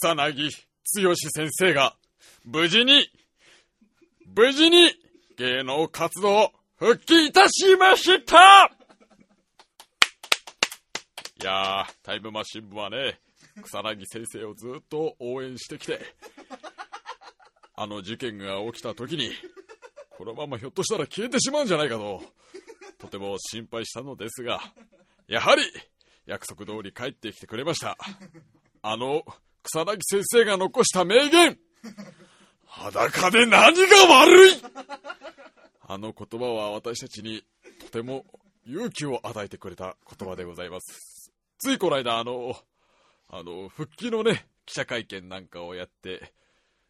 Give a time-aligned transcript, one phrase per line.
[0.00, 0.52] 草薙
[1.02, 1.96] 剛先生が、
[2.44, 3.10] 無事に、
[4.32, 4.92] 無事に
[5.36, 8.70] 芸能活動復帰いたしましたい
[11.42, 13.18] やー、タイムマシン部はね、
[13.64, 15.98] 草薙先生をずっと応援してきて、
[17.74, 19.32] あの事件が起きた時に、
[20.16, 22.22] このままひょっとしたら消えてしまうんじゃないかと、
[22.98, 24.60] とても心配したのですが、
[25.26, 25.62] やはり
[26.24, 27.96] 約束通り帰ってきてくれました。
[28.80, 29.24] あの
[29.62, 31.58] 草薙先生が残した名言
[32.66, 34.62] 裸で何が悪い
[35.86, 37.42] あの言葉は私たちに
[37.80, 38.24] とても
[38.66, 41.32] 勇気を与えてくれた言葉でございます。
[41.58, 42.54] ついこの間、あの、
[43.30, 46.32] あの、復帰のね、記者会見なんかをやって、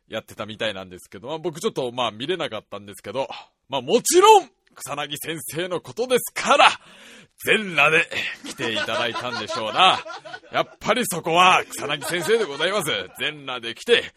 [0.08, 3.28] やってたみたいなんですけど、まあ、僕ちょっとまあ見れなかったんですけど、
[3.68, 6.68] まあもちろん、草薙先生のことですから、
[7.44, 8.08] 全裸で
[8.46, 10.00] 来ていただいたんでしょうな。
[10.52, 12.90] やっぱりそこは草薙先生でございます。
[13.18, 14.12] 全裸で来て、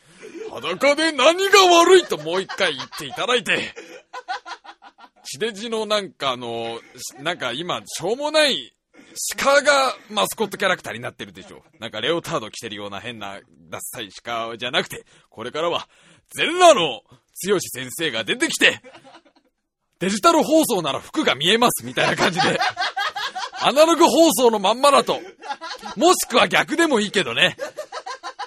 [0.52, 3.74] 裸で何が悪いともう一回言っていただいて、
[5.24, 6.80] 地デジのなんかあの、
[7.20, 8.74] なんか今、しょうもない
[9.38, 11.64] 鹿がマスコットキャラクターになってるでしょ。
[11.80, 13.40] なんかレオタード着てるような変な
[13.70, 15.88] ダッサい鹿じゃなくて、これからは
[16.36, 17.02] 全裸の
[17.48, 18.82] 剛先生が出てきて、
[20.02, 22.60] デジタル放送なら服が見えますみたいな感じで、
[23.62, 25.22] アナログ放送のまんまだと、
[25.96, 27.56] もしくは逆でもいいけどね。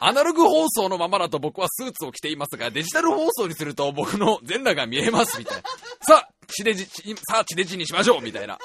[0.01, 5.63] アナログ放送のままだと僕はスーツを着ていますが、デジタル放送にすると僕の全裸が見えますみたいな。
[6.03, 8.59] さあ、地デジ、さあ地デジにしましょうみたいな。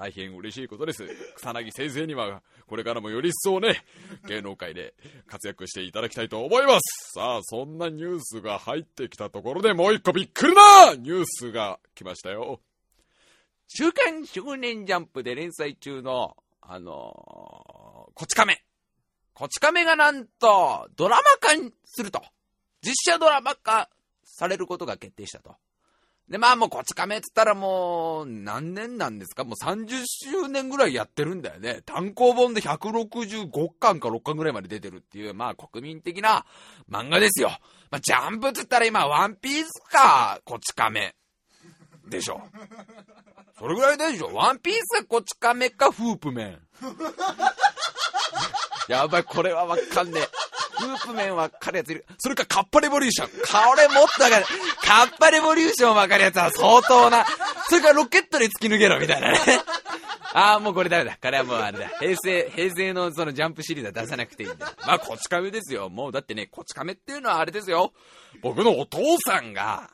[0.00, 1.06] 大変嬉しいことです。
[1.36, 3.84] 草薙先生には、これからもより一層ね、
[4.26, 4.94] 芸能界で
[5.26, 7.12] 活躍していただきたいと思います。
[7.12, 12.62] さあ、そんなニュースが入ってきたところでもう一個びっくりなニュースが来ましたよ。
[13.68, 18.64] 週刊少年ジャンプで連載中の、あのー、こち亀。
[19.34, 22.22] こち亀がなんと、ドラマ化すると。
[22.80, 23.90] 実写ドラマ化
[24.24, 25.56] されることが決定したと。
[26.30, 29.42] で、まあもうこち亀っつったらもう、何年なんですか？
[29.42, 31.82] もう30周年ぐらいやってるんだよね。
[31.84, 36.46] 単行本で165巻か6巻ぐらいまで出てるっていう、まあ国民的な
[36.88, 37.50] 漫画ですよ。
[37.90, 41.16] まあジャンプっつったら今、ワンピースか、こち亀。
[42.08, 42.40] でしょ。
[43.58, 44.32] それぐらいでしょ。
[44.32, 46.58] ワンピースこち亀か、フープメン。
[48.88, 50.28] やばい、これはわかんねえ。
[50.80, 52.06] フープメンわかるやついる。
[52.18, 53.28] それか、カッパレボリューション。
[53.28, 54.46] これもっとわかる。
[54.82, 57.24] カッパレボリューションわかるやつは相当な。
[57.68, 59.38] それからロケットで突き抜けろ、みたいなね。
[60.32, 61.18] ああ、もうこれダメだ。
[61.20, 61.88] これはもうあれだ。
[61.98, 64.74] 平成、平成のそのジャンプシリーズは出さなくていいんだ。
[64.86, 65.88] まあ、こち亀ですよ。
[65.90, 67.92] もうだってね、こち亀っていうのはあれですよ。
[68.40, 69.90] 僕のお父さんが、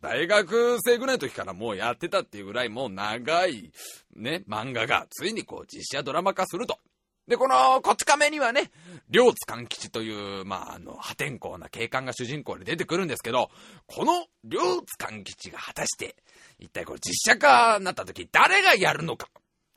[0.00, 3.72] 大学生ぐらいの時からもうやってたっていうぐらいもう長い
[4.14, 6.78] ね、漫画がついにこう実写ドラマ化すると。
[7.26, 8.70] で、このこち亀にはね、
[9.08, 13.50] 両津勘吉という、まあ、あの、破天荒な警官が主人公で出てくるんですけど、
[13.86, 16.16] この両津勘吉が果たして、
[16.58, 19.28] 一体これ実写化になった時誰がやるのか。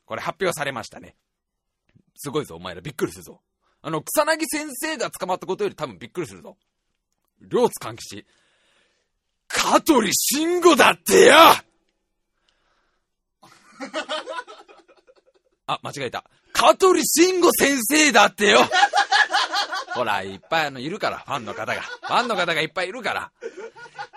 [0.06, 1.16] これ発表されましたね。
[2.16, 3.42] すごいぞ、お前らびっくりするぞ。
[3.82, 6.58] あの、草薙先生が捕まったことより多分びっくりするぞ。
[7.40, 8.26] 両津勘吉。
[9.48, 11.36] 香取慎吾だってよ
[15.68, 16.26] あ、間違えた。
[16.58, 18.60] 香取慎吾先生だってよ
[19.94, 21.82] ほら、いっぱいあの、いるから、ファンの方が。
[21.82, 23.32] ファンの方がいっぱいいるから。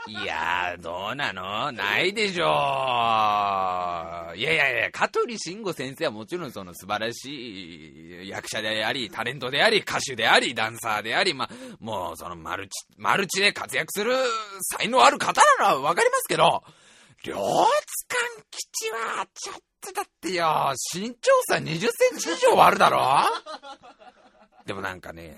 [0.06, 1.72] いやー、どうなの？
[1.72, 4.36] ないでしょう。
[4.36, 14.14] いやいやいや、香取慎吾先生はもちろんその素晴らしい役者であり、タレントであり、歌手であり、ダンサーであり、まあ、もうそのマルチ、マルチで活躍する
[14.78, 16.62] 才能ある方なのはわかりますけど、
[17.24, 18.18] 両津勘
[18.50, 23.00] 吉は、ちょっとだってよ、身長差20センチ以上あるだろ？
[24.64, 25.36] でもなんかね、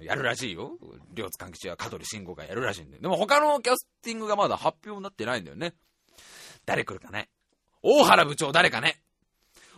[0.00, 0.72] やるらしいよ。
[1.12, 2.98] 両津勘吉は香取慎吾がやるらしいんで。
[2.98, 5.74] でも他のキャスティングがまだ発表になってないんだよね。
[6.64, 7.28] 誰来るかね？
[7.82, 9.02] 大原部長誰かね？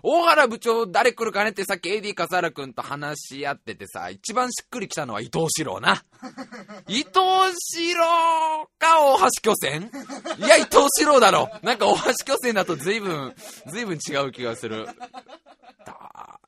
[0.08, 6.04] 大原部長誰来るかねってさっき AD 笠原くんと話し合っててさ、一番しっくりきたのは伊藤四郎な。
[6.86, 7.10] 伊藤
[7.58, 9.90] 四郎か大橋巨船
[10.38, 11.50] いや、伊藤四郎だろ。
[11.64, 13.34] なんか大橋巨船だと随分、
[13.66, 14.86] 随分違う気がする。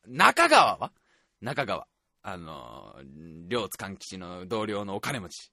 [0.07, 0.93] 中川は？
[1.41, 1.89] 中川。
[2.23, 2.95] あの、
[3.49, 5.51] 両津勘吉の同僚のお金持ち。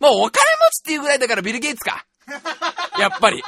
[0.00, 2.06] もうお金持ちっていうぐらいだからビル・ゲイツか。
[2.98, 3.44] やっぱり。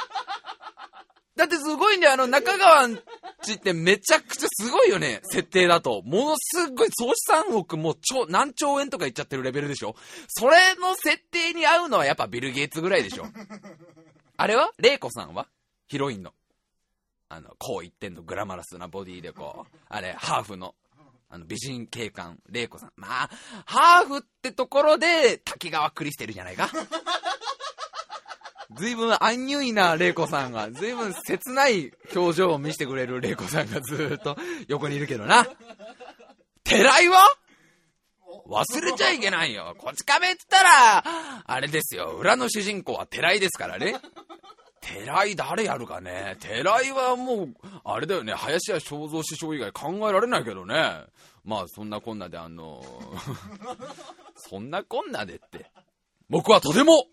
[1.35, 2.87] だってすごいんだよ、あの中川
[3.43, 6.01] ちってめちゃくちゃすごいよね、設定だと。
[6.03, 9.95] ものすごい総資産億もう超、何兆円とかいっちゃってるレベルでしょ
[10.27, 13.25] それの設定に合うのはやっぱビル・ゲイツぐらいでしょ
[14.37, 14.71] あれは？
[14.77, 15.47] レイコさんは？
[15.87, 16.33] ヒロインの。
[17.29, 20.75] あの、こう言ってんのグラマラスなボディでこう、あれ、ハーフの。
[21.29, 22.91] あの、美人警官、玲子さん。
[22.95, 23.29] まあ、
[23.65, 26.69] ハーフってところで、滝川クリステルじゃないか。
[28.75, 34.37] ずいぶんアンニュイな玲子さんが、ずいぶん切ない表情を見せてくれる玲子さんがずっと
[34.67, 35.47] 横にいるけどな。
[36.63, 37.19] 寺井は？
[38.49, 39.75] 忘れちゃいけないよ。
[39.77, 41.03] こち亀って言ったら、
[41.45, 42.17] あれですよ。
[42.17, 43.95] 裏の主人公は寺井ですからね。
[44.81, 47.53] 寺井誰やるかね寺井はもう、
[47.83, 48.33] あれだよね。
[48.33, 51.03] 林家正蔵師匠以外考えられないけどね。
[51.43, 52.83] まあ、そんなこんなであの
[54.35, 55.69] そんなこんなでって。
[56.29, 57.05] 僕はとても、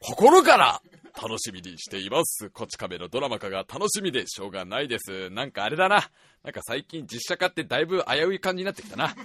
[0.00, 0.82] 心から
[1.16, 2.50] 楽しみにしています。
[2.50, 5.30] こち亀のドラマ化が楽しみでしょうがないです。
[5.30, 6.10] なんかあれだな。
[6.46, 9.16] なんか最近実写化ってだいぶ危うい感じになってきたな。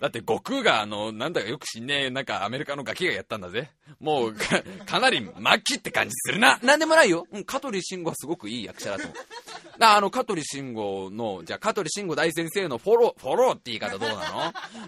[0.00, 3.70] だって悟空があの、なんだかよく知んねえ、なんかアメリカのガキがやったんだぜ。
[4.00, 6.58] もうか、かなり末期って感じするな。
[6.62, 7.26] なんでもないよ。
[7.30, 9.78] うん、香取慎吾はすごくいい役者だと思う。
[9.78, 14.20] なあの、香取慎吾の、じゃあ、香取慎吾大先生のフォロー、フォローって言い方どうなの？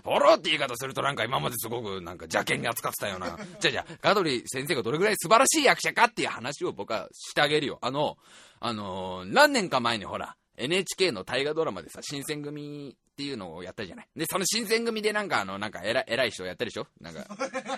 [0.03, 3.37] フォローって言い方するとなんか今まですごくなんか邪険に扱ってたような。
[3.61, 7.79] じゃあじゃあ、香取先生がどれぐらい素晴らしい役者かっていう話を僕はしてあげるよ。
[7.83, 8.17] あの、
[8.61, 14.09] あのー何年か前にほら、NHK の大河ドラマでさ、新選組っていうのをやったじゃない。
[14.17, 16.87] で、その新選組でなんかあの、なんか偉い、偉い人やったでしょ？
[17.01, 17.27] なんか、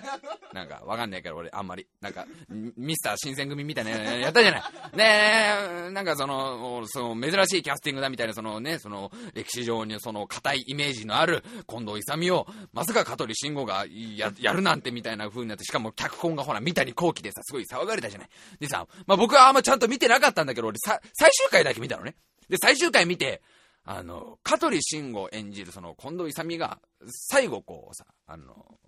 [0.55, 4.63] なんかわかんないから俺あんまり、なんか、ミミスター新選組みたいなのやったじゃない。
[4.97, 13.87] ねえ、なんかその、その珍しいキャスティングだみたいな、そのね、その歴史上にその硬いイメージのある近藤勇を、まさか香取慎吾が
[14.17, 18.29] ややるなんてみたいな風になって、しかも脚本がほら、三谷幸喜でさ、すごい騒がれたじゃない。
[18.61, 22.15] でさ、まあ僕はあんまちゃんと見てなかったんだけど、俺さ、最終回だけ見たのね。
[22.49, 23.43] で、最終回見て、
[23.85, 28.79] あの、香取慎吾演じるその近藤勇が、最後こうさ、あの、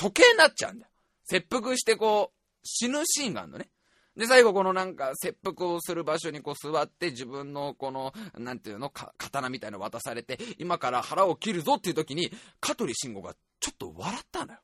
[0.00, 0.90] 処刑になっちゃうんだよ。
[1.24, 3.70] 切腹してこう、死ぬシーンがあるのね。
[4.16, 12.30] で、最後このなんか、切腹をする場所にこう座って、自分のこの、なんていうの、か刀みたいの渡されて、今から腹を切るぞっていう時に、
[12.60, 14.58] 香取慎吾がちょっと笑ったのよ。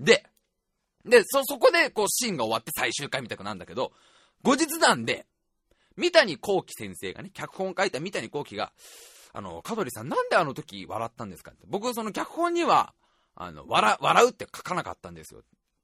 [0.00, 0.24] で、
[1.04, 3.92] で、そ、そこでこう、シーンが終わって最終回みたくなんだけど、
[4.42, 5.26] 後日談で、
[5.96, 8.72] 三谷幸喜先生がね、脚本書いた三谷幸喜が、
[9.32, 11.64] あの、香取さんなんであの時笑ったんですかって。
[11.66, 12.94] 僕、その脚本には、
[13.34, 15.42] あの、笑、笑うって書かなかったんですよ。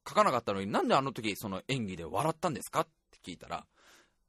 [0.09, 3.64] 書かなかったのになんであの時その演技で笑ったんですかって聞いたら、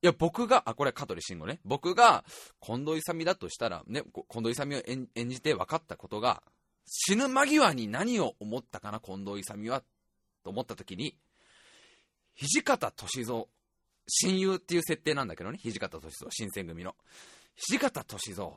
[0.01, 1.61] いや、僕が、あ、これ香取慎吾ね。
[1.63, 2.25] 僕が
[2.59, 6.43] 近藤勇だとしたら、ね、近藤勇を演演じて分かったことが、
[6.85, 9.81] 死ぬ間際に何を思ったかな、近藤勇は、
[10.43, 11.15] と思った時に、
[12.35, 13.45] 土方歳三、
[14.07, 16.95] 親友っていう設定なんだけどね、土方歳三、新選組の。
[17.55, 18.51] 土方歳三、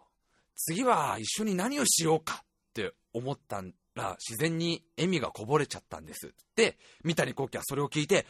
[0.56, 2.44] 次は一緒に何をしようかっ
[2.75, 3.62] て思った
[3.94, 6.34] ら、自然に笑みがこぼれちゃったんです。
[6.56, 8.26] で、三谷幸喜はそれを聞いて、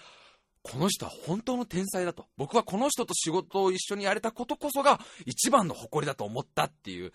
[0.63, 2.27] この人は本当の天才だと。
[2.37, 7.13] 僕はこの人と仕事を一緒にやれたことこそが一番の誇りだと思ったっていう。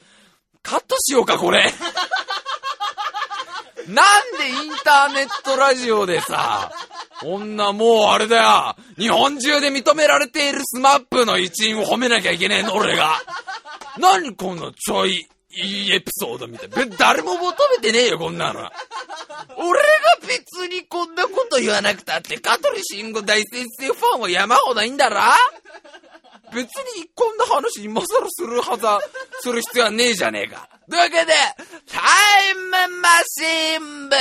[0.63, 1.65] カットしようか、これ。
[3.87, 6.71] なんでインターネットラジオでさ、
[7.21, 8.75] こんなもうあれだよ。
[8.97, 13.21] 日本中で認められているスマップの一員を褒めなきゃいけねえの、俺が。
[13.99, 16.89] 何このちょいいいエピソードみたい。
[16.97, 18.61] 誰も求めてねえよ、こんなの。
[19.57, 19.87] 俺が
[20.27, 25.19] 別にこんなこと言わなくたって、香取慎吾大先生ファンは山ほどいいんだろ
[26.53, 28.85] 別にこんな話今更するはず、
[29.41, 30.69] する必要はねえじゃねえか。
[30.89, 31.33] というわけで、
[31.87, 31.99] タ
[32.51, 34.15] イムマシン部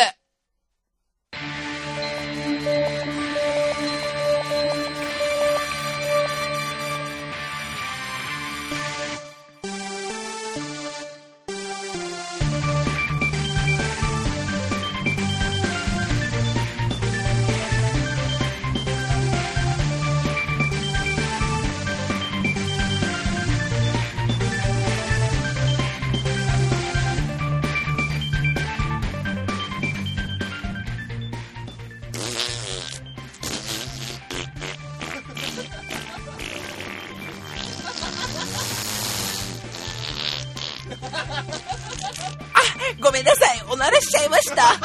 [43.01, 44.79] ごめんなさい、おならしちゃいました。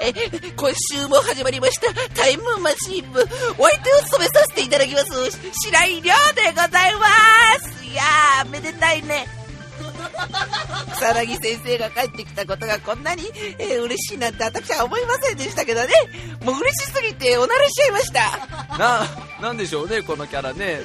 [0.00, 0.12] え、
[0.56, 3.20] 今週も始まりました、タイムマシン部。
[3.58, 5.06] お相手を務めさせていただきます、
[5.64, 7.06] 白井亮でございま
[7.60, 7.84] す。
[7.84, 9.26] いやー、めでたいね。
[10.94, 13.24] 草薙先生が帰ってきたことがこんなに、
[13.58, 15.88] えー嬉しいなんて私は思いませんでしたけどね。
[16.44, 18.78] もう嬉しすぎておならしちゃいました。
[18.78, 19.06] な、
[19.42, 20.80] なんでしょうね、このキャラね。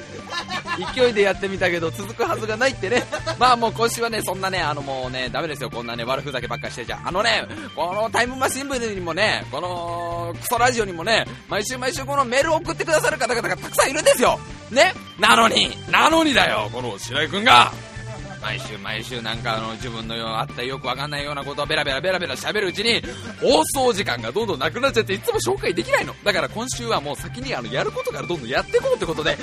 [0.94, 3.04] 勢いでやってみたけど続くはずがないってね。
[3.38, 7.00] まあもう今週はね、そんなね、あのもうね、ダメですよ、こんなね、悪ふざけばっかりしてちゃ。
[7.04, 7.46] あのね、
[7.76, 14.40] このタイムマシン部にもね、このクソラジオにもね、毎週毎週このメールを送ってくださる方々がたくさんいるんですよ。
[14.72, 14.92] ね？
[15.20, 17.72] なのに、なのにだよ、この白井君が、
[18.48, 23.02] 毎週毎週なんかあの自分のようあったよくわかんないようなことをベラベラベラベラ喋るうちに
[23.42, 26.14] 放送時間がどんどんなくなっちゃっていつも紹介できないの。
[26.24, 29.36] だから今週はもう先にあのやることからどんどんやっていこうってことで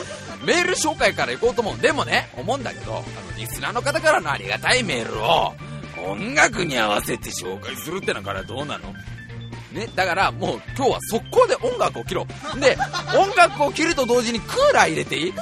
[0.44, 3.04] メール紹介からいこうと思うでもね思うんだけどあの
[3.38, 5.54] リスナーの方からのありがたいメールを
[6.10, 8.92] 音楽に合わせて紹介するってのからどうなの？
[9.76, 12.60] ね、だからもう今日は速攻で音楽を切ろう。
[12.60, 12.78] で
[13.18, 15.34] 音楽を切ると同時にクーラー入れていい？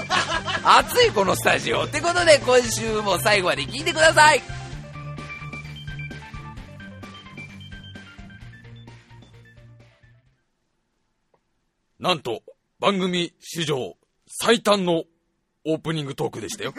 [0.64, 4.42] 暑いこのスタジオってことで今週も最後まで聞いてください。
[12.00, 12.42] なんと
[12.80, 13.96] 番組史上
[14.28, 15.04] 最短の
[15.66, 16.74] オープニングトークでしたよ。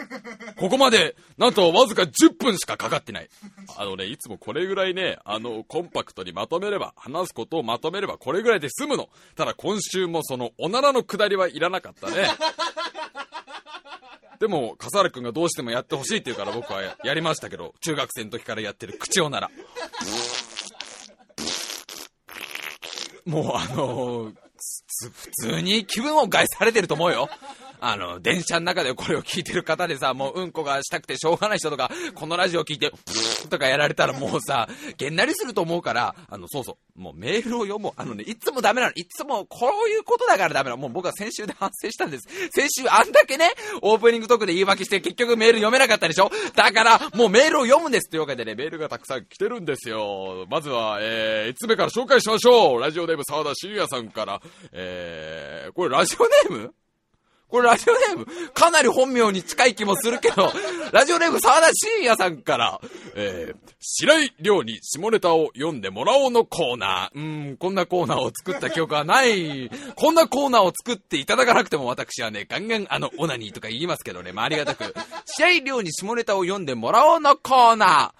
[0.57, 3.29] ここまで、なんとわずか10分しかかかってない。
[3.77, 9.09] あのね、いつもこれぐらいね、あの、コンパクトにまとめれば、話すことをまとめればこれぐらいで済むの。
[9.35, 12.27] ただ今週もその、おならのくだりはいらなかったね。
[14.39, 19.49] でも、笠原くんがどうしてもやってほしいって言うから僕はやりましたけど、中学生の時からやってる口おなら。
[23.25, 24.35] もうあのー
[25.11, 27.29] 普通に気分を害されてると思うよ。
[27.87, 32.91] あの、電車の中でこれを聞いてる方でさ、もううんこがしたくてしょうがない人とか、このラジオ聞いて、
[33.49, 37.93] とかやられたらもうさ、げんなりすると思うから、あの、そうそう、もうメールを読もう。
[37.97, 38.93] あのね、いつもダメなの。
[38.95, 40.81] いつもこういうことだからダメなの。
[40.81, 42.23] もう僕は先週で反省したんです。
[42.51, 43.51] 先週あんだけね、
[43.83, 48.09] オープニングトークで言い訳して結局メール読めなかったでしょだから、もうメールを読むんです。
[48.09, 50.47] というわけでね、メールがたくさん来てるんですよ。
[50.49, 52.81] まずは、えー、5つ目から紹介しましょう。
[52.81, 56.73] ラジオネーム沢田信也さんから、えー、これラジオネーム？
[57.55, 60.51] これラジオネーム、かなり本名に近い気もするけど、
[60.91, 62.81] ラジオネーム沢田信也さんから、
[63.15, 67.17] えー、白井亮に下ネタを読んでもらおうのコーナー。
[67.17, 69.71] うん、こんなコーナーを作った記憶はない。
[69.95, 74.93] こんなコーナーを作っていただかなくても私はね、ガンガンあの、オナニーとか言いますけどね、まあ、ありがたく。
[75.23, 78.11] 白井亮に下ネタを読んでもらおうのコーナー。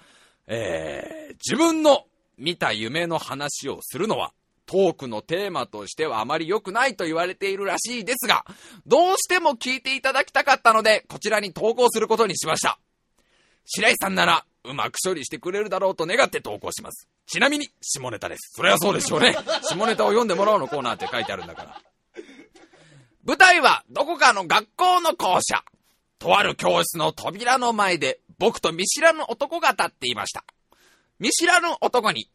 [0.46, 2.06] えー、自分の
[2.38, 4.32] 見た夢の話をするのは、
[4.66, 8.44] トークのテーマとしてはあまり良くないと言われているらしいですが、
[8.86, 12.78] どうしても聞いていただきたかったので、こちらに投稿することにしました。
[13.64, 17.08] 白石さんなら、うまく処理してくれるだろうと願って投稿します。
[17.26, 18.52] ちなみに、下ネタです。
[18.54, 19.36] それはそうでしょうね。
[19.62, 21.80] 下ネタを読んでもらうのコーナーって書いてあるんだから。
[23.24, 25.64] 舞台は、どこかの学校の校舎。
[26.18, 30.44] とある教室の扉の前で、僕と見知らぬ男が立っていました。
[31.18, 32.28] 見知らぬ男に、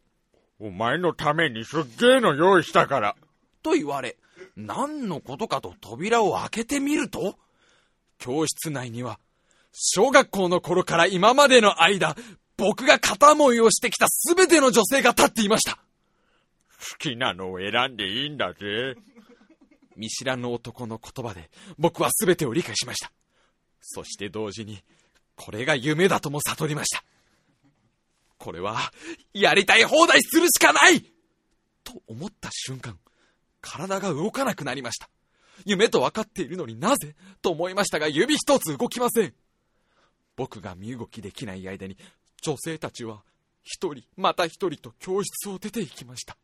[0.64, 3.16] お前のためにすっげえの用意したから。
[3.64, 4.16] と言われ、
[4.56, 7.36] 何のことかと扉を開けてみると、
[8.18, 9.18] 教室内には、
[9.72, 12.14] 小学校の頃から今までの間、
[12.56, 15.78] 僕が片思いをしてきた全ての女性が立っていました。
[16.78, 18.94] 好きなのを選んでいいんだぜ。
[19.96, 23.10] 見知らぬ男の言葉で僕は全てを理解しました。
[23.80, 24.80] そして同時に、
[25.34, 27.02] これが夢だとも悟りました。
[28.42, 28.92] これは、
[29.32, 31.00] やりたい放題するしかない
[31.84, 32.98] と思った瞬間、
[33.60, 35.08] 体が動かなくなりました。
[35.64, 37.14] 夢と分かっているのになぜ？
[37.40, 39.34] と思いましたが、指一つ動きません。
[40.34, 41.96] 僕が身動きできない間に、
[42.42, 43.22] 女性たちは、
[43.62, 46.36] 一人、また一人と教室を出て行きました。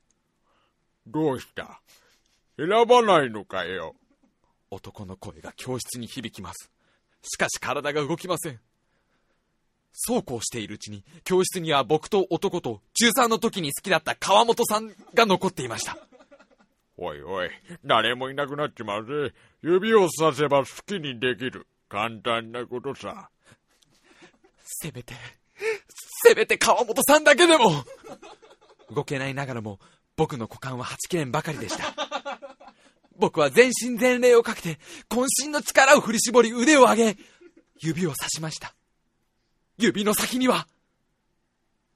[1.05, 1.81] どうした？
[2.57, 3.97] 選ばないのかよ。
[4.71, 6.71] 男の声が教室に響きます。
[7.23, 8.61] しかし体が動きません。
[9.93, 15.99] そうこうしているうちに、教室には僕と男と中3の時に好きだった川本さんが残っていました。
[16.97, 17.51] おいおい、
[17.85, 19.33] 誰もいなくなっちまうぜ。
[19.63, 21.67] 指をさせば好きにできる。
[21.89, 23.31] 簡単なことさ。
[24.63, 25.15] せめて、
[26.25, 27.85] せめて川本さんだけでも
[28.95, 29.79] 動けないながらも、
[30.17, 31.95] 僕の股間は8切ればかりでした。
[33.17, 34.79] 僕は全身全霊をかけて、
[35.09, 37.17] 渾身の力を振り絞り腕を上げ、
[37.81, 38.75] 指をさしました。
[39.79, 40.67] 指の先には、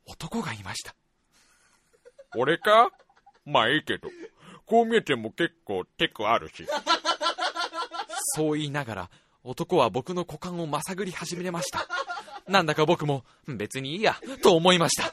[0.07, 0.95] 男がいました。
[2.37, 2.91] 俺か？
[3.45, 4.09] まあいいけど、
[4.67, 6.65] こう見えても結構テクあるし。
[8.37, 9.11] そう言いながら、
[9.43, 11.89] 男は僕の股間をまさぐり始めました。
[12.47, 15.13] なんだか僕も、別にいいや、と思いました。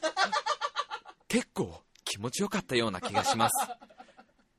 [1.28, 3.68] 結構気持ちよかったような気がします。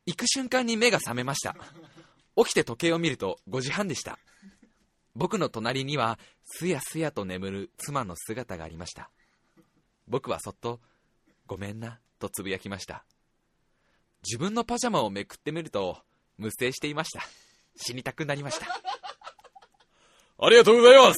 [0.07, 1.55] 行く瞬間に目が覚めました。
[2.37, 4.19] 起きて時計を見ると5時半でした。
[5.15, 9.11] 僕の隣にはすやすやと眠る妻の姿がありました。
[10.09, 10.81] 僕はそっと
[11.47, 13.05] 「ごめんな」とつぶやきました。
[14.23, 15.99] 自分のパジャマをめくってみると
[16.37, 17.23] 無声していました。
[17.77, 18.67] 死にたくなりました。
[20.43, 21.17] ありがとうございます。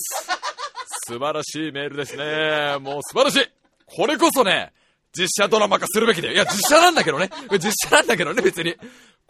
[1.08, 2.78] 素晴らしいメールですね。
[2.78, 3.50] もう素晴らしい。
[3.86, 4.72] これこそね
[5.16, 8.76] 実写ドラマ化するべきだよいや実写なんだけどね実写なんだけどね別に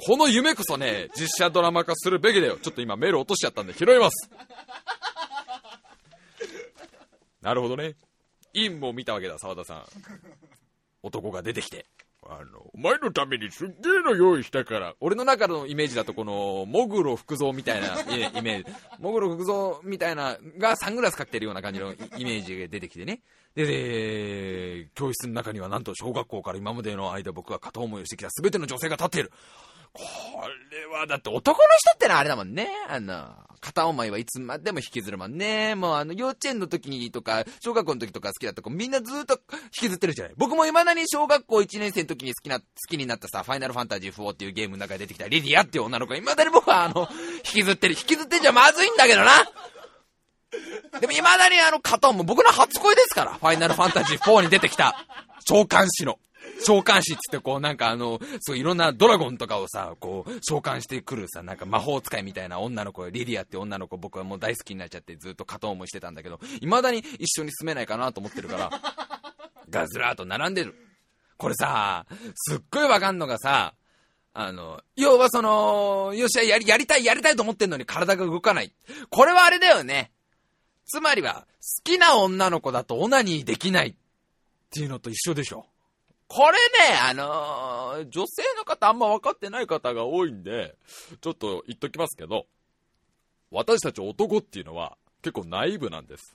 [0.04, 2.58] この夢こそね、実写ドラマ化するべきだよ。
[2.60, 4.30] ちょっと今メール落としちゃったんで拾います。
[7.40, 7.94] なるほどね。
[8.52, 9.84] 陰も見たわけだ、沢田さん。
[11.04, 11.86] 男が出てきて。
[12.40, 14.94] あの、お前のためにすっげえの用意したから。
[15.00, 18.72] 俺の中のイメージだと、この、モグロ福蔵みたいなイ イメージ。
[18.98, 23.20] モグロ福蔵みたいな、がサングラスかけてるような感じのイ イメージが出てきてね。
[23.54, 29.32] で、で、教室の中にはなんと小学校から今までの間僕が片思いをしてきた全ての女性が立っている。
[29.92, 30.02] こ
[30.70, 32.68] れはだって男の人ってのはあれだもんね。
[32.88, 33.28] あの、
[33.60, 35.74] 片思いはいつまでも引きずるもんね。
[35.74, 40.34] もうあの、幼稚園の時にとか、小学校の時とか好きだった子みんなずっと引きずってるじゃない。
[40.36, 47.08] 僕も未だに小学校1年生の時に好きな、好きになったさ、ファイナルファンタジー4っていうゲームの中で出てきたリディアっていう女の子未だに僕はあの、
[47.44, 47.94] 引きずってる。
[47.94, 49.30] 引きずってんじゃまずいんだけどな
[51.00, 53.34] でも未だにあの、片思い、僕の初恋ですから。
[53.34, 54.96] ファイナルファンタジー4に出てきた、
[55.44, 56.18] 召喚師の。
[56.60, 68.70] 召喚師っつってこうなんかあの、そういろんなドラゴンとかをさ、こう召喚してくるさ、なんか魔法使いみたいな女の子、リリアって女の子僕はもう大好きになっちゃってずっと片思いしてたんだけど、未だに一緒に住めないかなと思ってるから、
[69.70, 70.74] ガズラーと並んでる。
[71.36, 73.74] これさ、すっごいわかんのがさ、
[74.34, 78.72] あの、要はその、よし、やり、やりたい、やりたいと思ってんのに体が動かない。
[79.10, 80.10] これはあれだよね。
[80.86, 83.94] つまりは、好きな女の子だとオナニーできないっ
[84.70, 85.66] ていうのと一緒でしょ。
[86.34, 86.56] これ
[86.88, 90.76] ね、あのー女性の方あんま分かってない方が多いんで、
[91.20, 92.46] ちょっと言っときますけど、
[93.50, 96.34] 私たち男っていうのは結構ナイブなんです。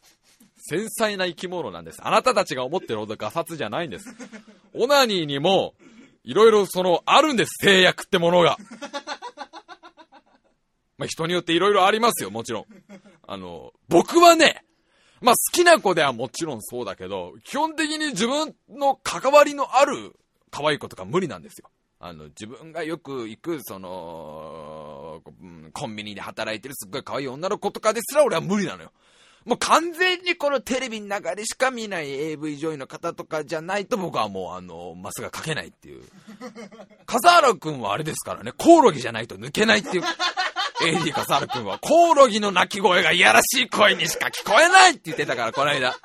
[0.70, 2.00] 繊細な生き物なんです。
[2.04, 4.16] あなたたちが思ってるほどガサツじゃないんです。
[4.76, 5.74] オナニーにも、
[6.24, 8.58] いろいろその、あるんです、制約ってものが。
[11.00, 12.66] まあ、人によっていろいろありますよ、もちろん。
[13.26, 14.64] あの、僕はね、
[15.22, 20.16] まあ、好きな子ではもちろんそうだけど、基本的に自分の関わりのある
[20.52, 21.70] 可愛い子とか無理なんですよ。
[22.00, 25.22] あの、自分がよく行く、その、
[25.74, 28.92] コンビニで働いてるすっごい可愛い女の子とかですら俺は無理なのよ。
[29.46, 36.04] もう完全にこのテレビの中でしか見ない AV 女優の方とかじゃないと僕はもうあの、マスが書けないっていう。
[37.06, 40.04] 笠原くんはあれですからね、コオロギじゃないと抜けないっていう。
[40.82, 45.96] AD 笠原くんはコオロギの鳴き声がいやらしい声にしか聞こえないって言ってたから、この間。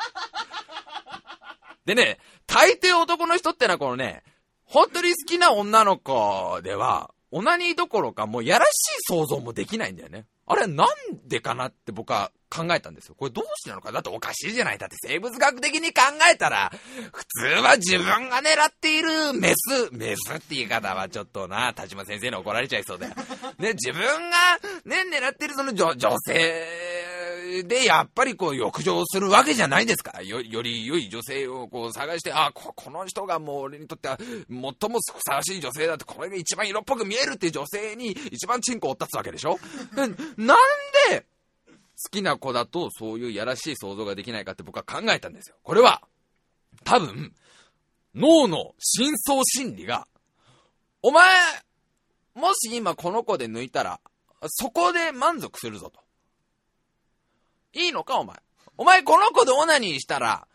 [1.84, 4.22] でね、大抵男の人ってのはこのね、
[4.64, 8.72] 本当に好きな女の子では、オナニーどころかもうやらしい
[9.08, 10.26] 想像もできないんだよね。
[10.46, 10.88] あれなん
[11.26, 13.14] でかなって僕は考えたんですよ。
[13.16, 14.78] これどうしてなのかだっておかしいじゃない。
[14.78, 16.70] だって生物学的に考えたら、
[17.12, 23.14] 普通は自分が狙っているメス、メスって言い方はちょっとな、田島先生に怒られちゃいそうだよ。
[23.58, 30.22] ね、自分がね、狙っているその女女性でやっぱりこう浴場するわけじゃないですか。
[30.22, 34.74] よ、より良い女性をこう探して、あ、ここの人がもう俺にとっては最もふ
[35.26, 39.58] さわしい女性だって、これが一番色っぽく見えるっていう女性に一番チンコを追ったつわけでしょ
[39.96, 40.14] なん
[41.10, 41.24] で、
[42.04, 45.56] 好きな子だとそういうやらしい想像ができないかって僕は考えたんですよ。
[45.62, 46.02] これは、
[46.84, 47.34] 多分、
[48.14, 50.06] 脳の深層心理が、
[51.02, 51.28] お前、
[52.34, 54.00] もし今この子で抜いたら、
[54.48, 56.00] そこで満足するぞと。
[57.74, 58.36] いいのかお前。
[58.76, 60.46] お前この子でオナニーしたら、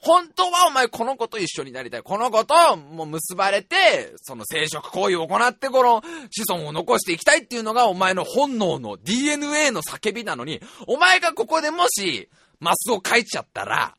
[0.00, 2.02] 本当はお前この子と一緒になりたい。
[2.02, 12.28] この子ともう結ばれて、その生殖行為を行ってこの子孫を残していきたいっていうのがお前の本能の DNA の叫びなのに、お前がここでもし、
[12.60, 13.94] マスを書いちゃったら、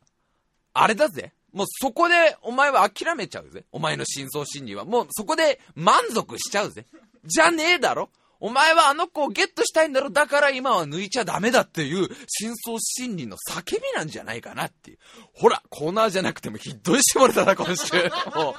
[0.72, 1.32] あれだぜ。
[1.52, 3.64] もうそこでお前は諦めちゃうぜ。
[3.72, 4.84] お前の深層心理は。
[4.84, 6.86] もうそこで満足しちゃうぜ。
[7.24, 8.08] じゃねえだろ
[8.40, 14.98] お前はあの子をゲットしたいんだろだから今は抜いちゃダメだっていう深層心理の叫びなんじゃないかなっていう。
[15.34, 17.94] ほら、コーナーじゃなくてもひどい絞れたな、今週。
[18.34, 18.54] もう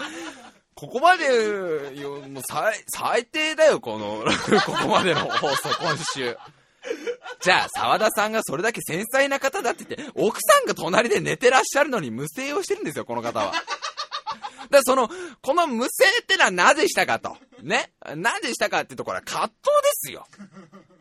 [0.76, 4.24] ここまで、よもう最、最低だよ、この、
[4.66, 6.38] ここまでの放送、今週。
[7.42, 13.54] じゃあ、沢田さんがそれだけ繊細な方だって言って、奥さんが隣で寝てらっしゃるのに無声をしてるんですよ、この方は。
[14.72, 15.10] だその、
[15.42, 15.88] この無声
[16.22, 17.38] ってのはなぜしたかと。
[17.62, 17.92] ね。
[18.16, 19.56] なぜしたかってところは葛藤で
[19.94, 20.26] すよ。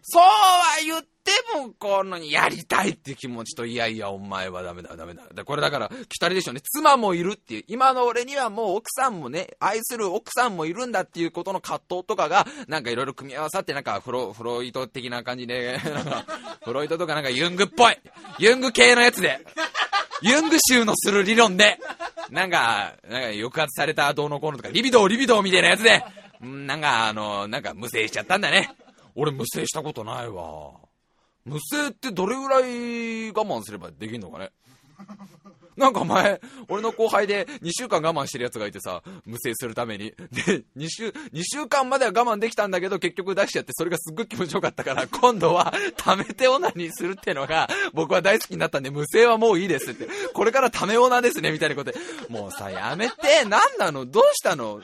[0.02, 5.22] そうは言っても、この、やりたいって気持ちと、いやいや、お前はダメだ、ダメだ。
[5.32, 6.60] でこれだから、来たりでしょうね。
[6.62, 7.64] 妻もいるっていう。
[7.68, 16.24] 今の俺にはもう奥さんもね、愛する奥さんもいるんだっていうことの葛藤とかが、なんかいろいろ組み合わさって、なんかフロ、フロイト的な感じで、なんか、
[16.64, 17.96] フロイトとかなんかユングっぽい。
[18.38, 19.44] ユング系のやつで。
[20.22, 21.78] ユング集のする理論で、
[22.30, 26.04] なんか、なんか抑圧されたどうのこうのとか、リビドー、リビドーみたいなやつで、
[26.42, 28.70] うんなんかあの、なんか無制しちゃったんだね。
[29.14, 30.72] 俺無制したことないわ。
[31.44, 34.50] 無制ってどれぐらい我慢すればできんのかね。
[35.80, 40.12] なんか前、俺の後輩で2週間我慢してるやつがいてさ、無制するために。
[40.30, 50.06] で、2週、2週間までは我慢できたんだけど、結局出しちゃって、それがすっごい気持ちよかったから、今度は、溜めてオナニーするってのが、僕は大好きになったんで、無制はもういいですって。
[50.34, 51.98] これから溜めオナですね、みたいなことで。
[52.28, 54.04] もうさ、やめて、なんなの？
[54.04, 54.82] どうしたの？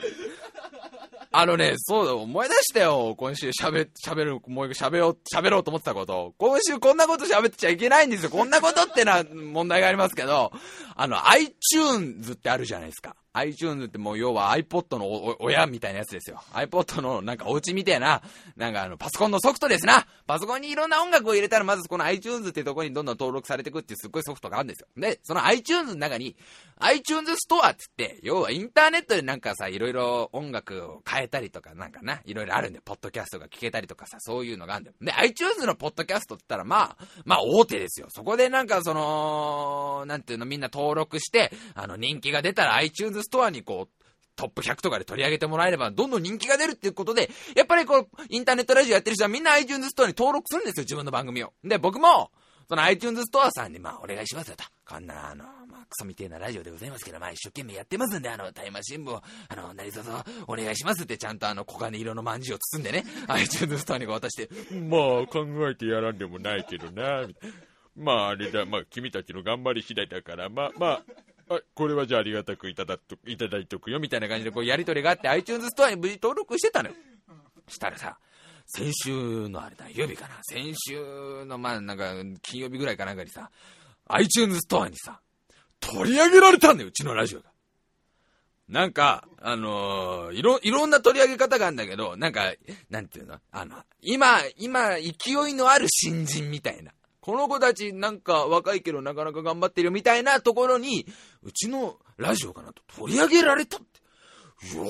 [1.31, 3.15] あのね、そうだ、思い出したよ。
[3.17, 6.33] 今週喋、喋る、もう一回喋ろう、喋ろうと思ってたこと。
[6.37, 8.29] 今週こんなこと喋っちゃいけないんですよ。
[8.29, 10.51] こんなことってな問題がありますけど、
[10.95, 13.15] あの、iTunes ってあるじゃないですか。
[13.33, 16.41] iTunes ってもう要は iPod の親みたいなやつですよ。
[16.53, 18.21] iPod のなんかお家みたいな、
[18.55, 20.07] なんかあのパソコンのソフトですな。
[20.25, 24.87] パソコンにいろんな音楽を入れたらまずこの iTunes ってとこにどんどん登録されていくっていうすっごいソフトがあるんですよ。
[24.97, 26.35] で、その iTunes の中に
[26.79, 34.95] iTunes ストアって言って、要はインターネットでなんかさ、いろいろ音楽を変えたりとかなんかな、いろいろあるんで、ポッドキャストが聞けたりとかさ、そういうのがあるんだよ。
[35.01, 38.07] で、iTunes のポッドキャストって言ったらまあ、まあ大手ですよ。
[38.09, 44.03] そこでなんかその、なんていうのみんな登録して、あの人気が出たら iTunes ストアにこう、
[44.37, 51.53] トップ100とかで取り上げてもらえれば、どんどん人気が出るっていうことで、やっぱりこう、インターネットラジオやってる人はみんな iTunes ストアに登録するんですよ、自分の番組を。
[51.63, 52.31] で、僕も、
[52.69, 54.63] その iTunes ストアさんに、まあ、お願いしますよと。
[54.85, 60.09] こんな、あの、まあ、クソみてえなラジオでございますけど、まあ、一生懸命やってますんで、あの、タイマー新聞を、あの、何卒
[60.47, 67.25] お願いしますって、ちゃんとあの、黄金色の饅頭を包んでね、iTunes ストアに渡して、まあ、考えてやらんでもないけど、な。
[67.95, 71.03] まあ、あれだ、まあ、君たちの頑張り次第だから、まあ、まあ、
[71.49, 76.95] あ、これはじゃあありがたくいただといただいとくよ、みたいな感じでこうやりとりがあって iTunes ストアに無事登録してたのよ。
[77.67, 78.17] したらさ、
[78.65, 80.35] 先週のあれだ、曜日かな？
[80.43, 83.49] 先週のまあなんか金曜日ぐらいかなんかにさ、
[84.07, 85.21] iTunes ストアにさ、
[85.79, 87.45] 取り上げられたんだよ、うちのラジオが。
[88.67, 92.51] なんか、あのー、いろ、いろんな取り上げ方があるんだけど、なんか、
[92.89, 93.39] なんていうの？
[93.49, 96.91] あの、今、今、勢いのある新人みたいな。
[97.27, 101.05] この子たちなんか若いけどなかなか頑張ってるみたいなところに、
[101.43, 103.85] うちのラジオかなと取り上げられたって。
[104.73, 104.83] いや、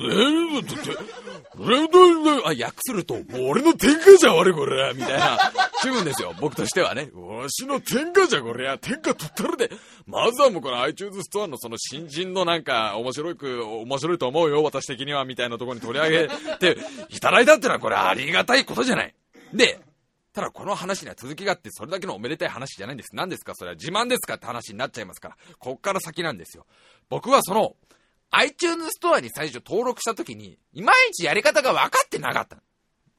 [0.57, 3.15] れたって、あ、訳すると、
[3.47, 5.37] 俺の天下じゃ俺これ、みたいな
[5.83, 7.11] 気分ですよ、僕としてはね。
[7.13, 9.69] わしの天下じゃこれや、天下取ったるで。
[10.07, 16.75] まずはもうこの iTunes ストアのその新人のなんか、面白く、面白いと思うよ、私的には、みたいなところに取り上げて
[17.09, 19.13] いただいたってのはこれありがたいことじゃない。
[19.53, 19.79] で、
[20.33, 23.15] ただこの話には続きがあって、それだけのおめでたい話じゃないんです。
[23.15, 23.53] 何ですか？
[23.53, 25.37] それは自慢ですかって話になっちゃいますから。
[25.59, 26.65] こっから先なんですよ。
[27.07, 27.75] 僕はその、
[28.31, 32.62] iTunes ストアに最初登録した時に、いまいちやり方が分かってなかった。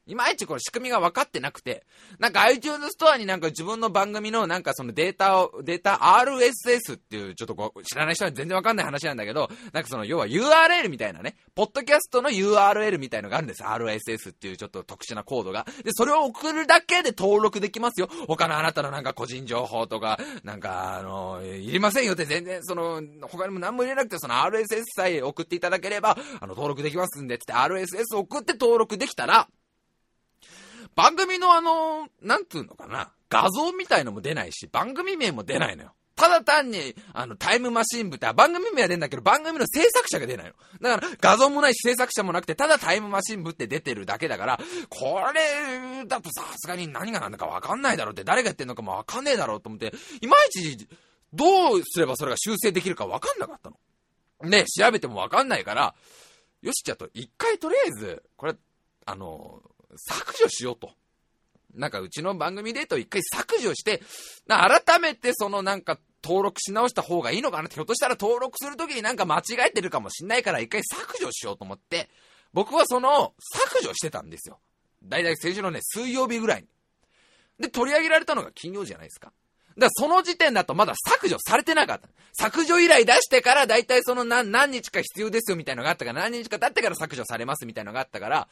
[0.07, 1.83] いまいちこの仕組みが分かってなくて、
[2.19, 13.63] なんか iTunes ストアになんか自分の番組のなんかそのデータを、データ RSS っていうちょっとこう知らない人は全然分かんない話なんだけど、なんかその要は URL みたいなね、ポッドキャストの URL みたいのがあるんです。
[13.63, 15.65] RSS っていうちょっと特殊なコードが。
[15.83, 18.07] で、それを送るだけで登録できますよ。
[18.27, 29.47] 他のあなたのなんか個人情報とか、なんかあの、いりませんよって全然その、他にも何も入れなくてその RSS さえ送っていただければ、あの登録できますんでって RSS 送って登録できたら、
[30.95, 35.93] 番組のあの、なんつうのかな、画像みたいのも出ないし、番組名も出ないのよ。
[36.15, 40.53] ただ単に、あの、タイムマシン部って、番組名は出るんだけど、番組の制作者が出ないの。
[40.81, 50.87] だから、画像もないし、制作者もなくて、ただタイムマシン部って出てるだけだから、これ、だとさすがに何が何だかわかんないだろうって、誰がやってんのかもわかんねえだろうと思って、いまいち、
[51.33, 54.49] どうすればそれが修正できるかわかんなかったの。
[54.49, 55.95] ね、調べてもわかんないから、
[56.61, 58.55] よし、じゃあと、一回とりあえず、これ、
[59.05, 59.61] あの、
[59.97, 60.91] 削除しようと。
[61.73, 64.01] なんかうちの番組デートを一回削除して、
[64.47, 72.09] 改めてそのなんか登録し直した方がいいのかなって、ひょっとしたら登録するときになんか間違えてるかもしんないから一回削除しようと思って、
[72.53, 73.33] 僕はその
[73.71, 74.59] 削除してたんですよ。
[75.03, 76.67] だいたい先週のね、水曜日ぐらいに。
[77.59, 79.33] で、取り上げられたのが金曜じゃないですか。
[79.77, 82.07] だからその時点だとまだ削除されてなかった。
[82.37, 88.47] 削除依頼出してから大体その何何日か必要ですよみたいのがあったから、何日か経ってから削除されますみたいのがあったから、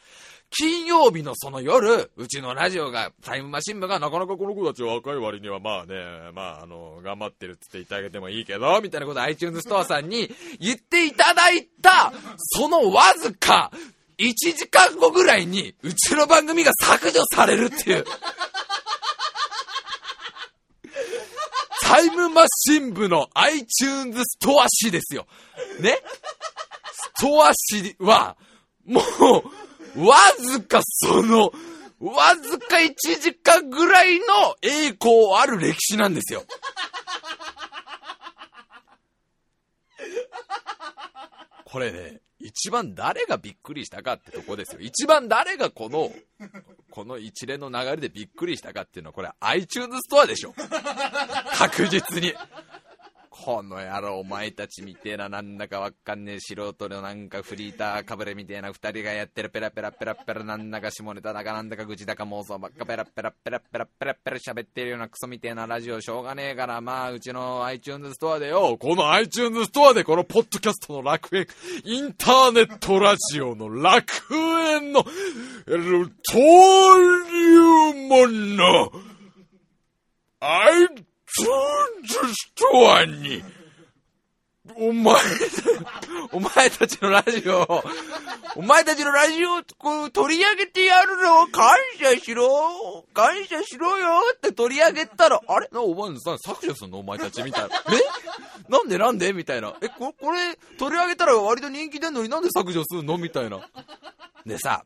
[0.50, 5.94] 金曜日のその夜、うちのラジオが、タイムマシン部がなかなかこの子たち若い割にはまあね、
[6.34, 13.70] まああの、頑張ってるって言っていただけてもいいけど、みたいなこと iTunes ストアさんに言っていただいた、そのわずか、
[14.18, 18.04] 1時間後ぐらいに、うちの番組が削除されるっていう。
[18.04, 18.10] タ
[21.86, 25.26] タイムマシン部の iTunes ストア誌ですよ。
[25.80, 25.98] ね？
[26.92, 28.36] ストア誌は、
[28.84, 29.00] も
[29.96, 31.52] う、わずかその、
[32.00, 34.24] わずか1時間ぐらいの
[34.62, 36.44] 栄光ある歴史なんですよ。
[41.64, 44.80] これね、一番誰がびっくりしたかってとこですよ。
[44.82, 46.12] 一番誰がこの、
[46.90, 50.54] この一連の流れでびっくりしたかっていうのは、これ iTunes ストアでしょ。
[51.56, 52.34] 確実に。
[53.36, 71.48] この野郎、お前たちみてえな、なんだかわかんねえ素人のなんかフリーターかぶれみてえな二人がやってるペラペラペラペラなんだか下ネタだかなんだか愚痴だか妄想ばっかペラペラペラペラペラペラ喋ってるようなクソみてえなラジオしょうがねえから、まあ、うちの iTunes ストアでよ、この iTunes ストアでこのポッドキャストの楽園、
[71.84, 75.04] インターネットラジオの楽園の、
[75.66, 75.92] 登
[77.32, 78.92] 竜門の、
[80.38, 81.13] iTunes
[82.54, 83.42] トアに、
[84.76, 85.14] お前、
[86.32, 87.84] お前たちのラジオ、
[88.56, 95.68] お前たちのラジオをこう取り上げてやるの感謝しろ感謝しろよって取り上げたら、あれ？
[95.72, 97.76] なお前さ、削除すんのお前たちみたいな。
[97.76, 98.70] え？
[98.70, 99.32] なんでなんで？
[99.32, 99.74] みたいな。
[99.82, 103.18] え、ここれ取り上げたら割と人気出んのになんで削除すんの？
[103.18, 103.68] みたいな。
[104.46, 104.84] でさ、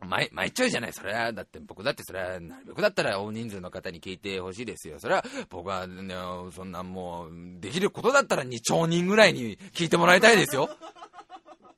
[0.00, 0.92] 毎、毎ちゃうじゃない。
[0.92, 4.98] それは、だって僕だってそれは、なるべくだったら大人数の方に聞いてほしいですよ。
[4.98, 6.14] それは、僕は、ね、
[6.54, 7.30] そんなもう、
[7.60, 10.68] できることだったら2兆人ぐらいに聞いてもらいたいですよ。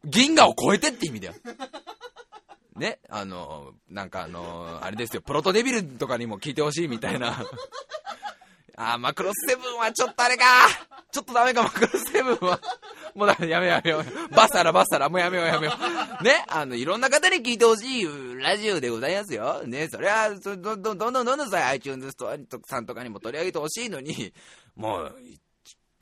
[0.04, 1.34] 銀河を超えてって意味だよ。
[2.76, 7.44] ね、あの、なんかあの、あれですよ、プロトデビルとかにも聞いてほしいみたいな。
[8.78, 10.44] ああ、マクロスセブンはちょっとあれか
[11.10, 12.60] ちょっとダメか、マクロスセブンは。
[13.14, 14.04] もうダメやめようやめよ。
[14.30, 15.72] バサラバサラ、もうやめようやめよ
[16.20, 16.22] う。
[16.22, 18.06] ね、あの、いろんな方に聞いてほしい
[18.38, 19.62] ラジオでございますよ。
[19.66, 22.36] ね、それは、どどどんどんどんどんさ、iTunes ストア
[22.66, 24.34] さんとかにも取り上げてほしいのに、
[24.76, 25.16] もう、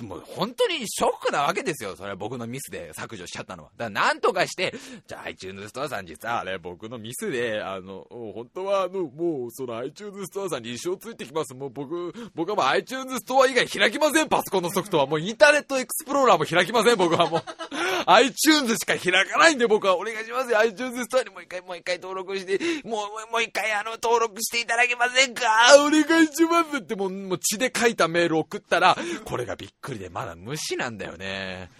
[0.02, 1.94] もう本当にショックなわけですよ。
[1.96, 3.70] それは僕のミスで削除しちゃったのは。
[3.76, 4.74] だからなんとかして、
[5.06, 11.54] じゃあ iTunes ストアさん実はあれ僕のミスで、あの、本当はあの、もうその iTunes ストアさんに一生ついてきます。
[11.54, 14.28] もう僕、僕はもう iTunes ストア以外開きません。
[14.28, 15.06] パソコンのソフトは。
[15.06, 16.96] もうインターネットエクスプローラーも開きません。
[16.96, 17.42] 僕はもう。
[18.06, 20.58] iTunes しか開かないんで僕はお願いしますよ。
[20.58, 25.42] iTunes ストアにもう一回、もう一回登録して、もう、もう一回あの、登録していただけませんか？
[25.78, 31.70] お願いしますってもう、もう血で書いたメール送ったら、これがびっくりで、まだ無視なんだよね。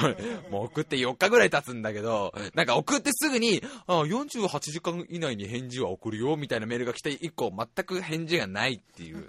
[0.00, 0.16] これ、
[0.50, 9.18] もう送って4日ぐらい経つんだけど、なんか送ってすぐに、あ48時間以内に返事は送るよ、みたいなメールが来て以降、全く返事がないっていう。
[9.18, 9.24] 違う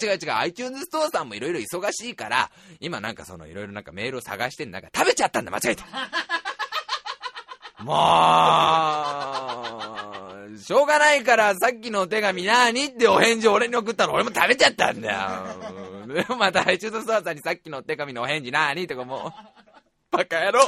[0.00, 5.84] 違う違う、iTunes ストアさんもいろいろ忙しいから、今なんかそのいろいろなんかメールを探してんなんか食べちゃったんだ、間違えた。
[7.84, 7.96] もう、
[10.58, 15.18] しょうがないから、さっきのお手紙なーにってお返事を俺に送ったの俺も食べちゃったんだよ。
[16.06, 19.32] でまた、ハイチューズスワーさんにさっきのお手紙のお返事なーにとかも
[20.12, 20.60] う、バカ野郎。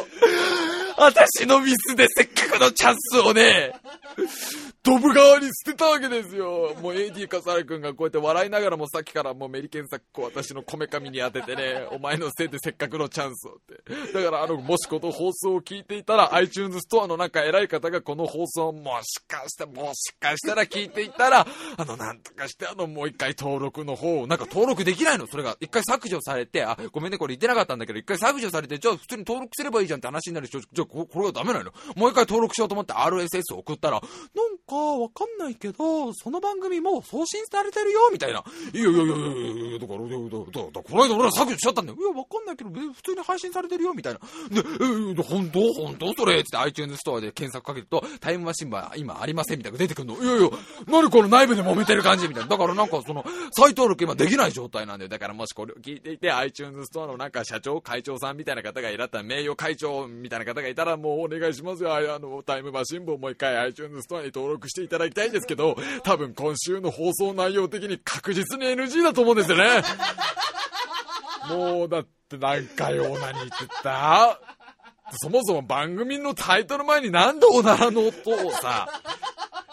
[0.98, 3.72] 私のミスでせっかくのチャンスをね、
[4.82, 6.74] ドブ川に捨てたわけですよ。
[6.80, 14.12] もう AD 笠原くんがこうやって笑いながらもさっきからもうメリケンサックを私のこめかみに当ててね、お前のせいでせっかくのチャンスをって。
[14.12, 25.26] だからあの、もしこの放送を聞いていたら iTunes ストアのなんか偉い方がこの放送もしかして、もしかしたら聞いていたら、あの、なんとかしてあの、もう一回登録の方を、なんか登録できないの？
[25.26, 30.60] それが一回削除されて、あ、ごめんね、これ言ってなかったんだけど、一回削除されて、じゃあ普通に登録すればいいじゃんって話になるでしょ。
[30.60, 31.72] じゃここれがダメなの？
[31.96, 38.42] もう一回登録しようと思って RSS 送ったら、なんかわかんないけど、その番組もう送信されてるよ、みたいな。
[38.72, 39.16] いやいやいやいや
[39.68, 41.98] いやだから、だから、だから、この間俺は削除しちゃったんだよ。
[41.98, 44.20] いや、わかんないけど、普通に配信されてるよ、みたいな。
[44.50, 45.72] で、え、本当？
[45.72, 46.12] 本当？
[46.14, 46.38] それ？
[46.40, 50.22] って iTunes ストアで検索かけると、タイムマシンは今ありません、みたいな出てくるの。
[50.22, 50.48] いやいや、
[50.86, 52.48] 何この内部で揉めてる感じみたいな。
[52.48, 55.08] だからなんかその、再登録今できない状態なんだよ。
[55.08, 61.92] だからもしこれを聞いていて、iTunes ストアのなんか社長、会長さんみたいな方がいらったら、名誉会長みたいな方がいたら、もうお願いしますよ。
[61.92, 69.82] ああの、タイムマシン部をもう一回 iTunes ストアに登録していただきたいんですけど、 多分今週の放送内容的に確実に NG だと思うんですよね。
[71.48, 74.38] もうだって何回オーナニーって言った
[75.22, 78.88] そもそも番組のタイトル前になんでおならの音をさ、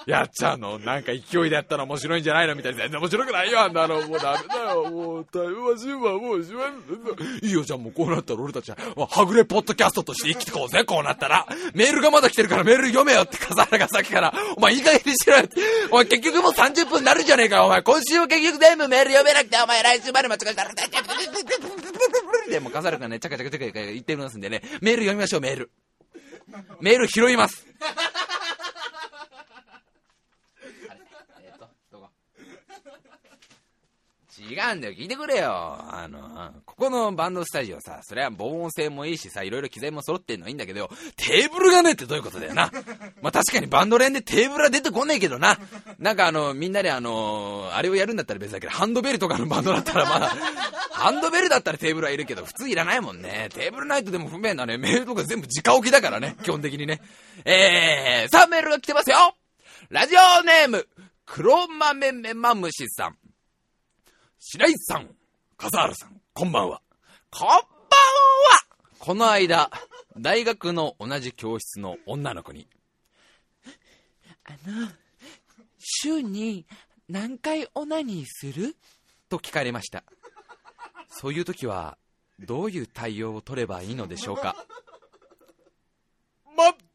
[0.06, 2.80] やっちゃうのなんか勢いでやったら面白いんじゃないのみたいな。
[2.80, 4.08] 全然面白くないよ、あんなの。
[4.08, 4.90] もうダメだよ。
[4.90, 11.48] もう、タイムマシンはもうしまいいいよ、じゃあもうこうなったら俺たちは、はぐれポッドキャストとして生きてこうぜ、こうなったら。
[11.74, 14.34] メールがまだ来てるからメール読めよって笠原がさっきから。
[14.58, 15.62] お前いい加減にしろよって。
[15.92, 17.82] お前結局もう30分になるじゃねえか、お前。
[17.82, 20.72] 今週も結局全部メール読めなくて、お前来週まで間違えたら、
[22.50, 25.72] でも笠原がね、チャカチャカチャカ言ってますんでね、メール読みましょう、メール。
[26.80, 27.66] メール拾います。
[31.42, 32.10] えっと、どこ
[34.50, 35.52] 違うんだよ、聞いてくれよ。
[35.52, 42.72] あの、ここのバンドスタジオさ、それは防音性もいいしさ、いろいろ機材も揃ってんのはいいんだけど、テーブルがねってどういうことだよな。
[43.22, 45.58] まあ確かにバンド連でテーブルは出てこねえけどな。
[46.00, 50.36] なんかあの、みんなであの、あれをやるんだったら別だけど、ハンドベルとかのバンドだったらまだ、
[50.92, 53.50] ハンドベルだったらテーブルはいるけど、普通いらないもんね。
[53.54, 57.02] テーブルないとでも不便なね、メールとか全部直置きだからね、基本的にね。
[57.46, 59.36] えー、さあメールが来てますよ
[59.90, 60.88] ラジオネーム、
[61.26, 63.18] 黒豆メマムシさん。
[64.48, 65.10] 白石さん、
[65.58, 66.80] 笠原さん、こんばんは。
[67.32, 67.64] こんばんは
[69.00, 69.72] この間、
[70.20, 72.68] 大学の同じ教室の女の子に、
[74.44, 74.88] あの、
[75.80, 76.68] 週に
[77.10, 78.76] 何回オナニーする？
[79.30, 80.04] と聞かれました。
[81.10, 81.98] そういう時は、
[82.40, 84.56] どういう対応を取ればいいのでしょうか？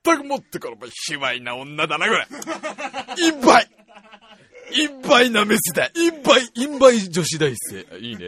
[0.04, 2.28] 全くもってからも卑猥な女だな、これ。
[3.26, 3.68] いっぱい
[4.72, 5.86] いっぱいなメスだ。
[5.86, 7.98] いっぱい、いっぱい女子大生。
[7.98, 8.26] いいね。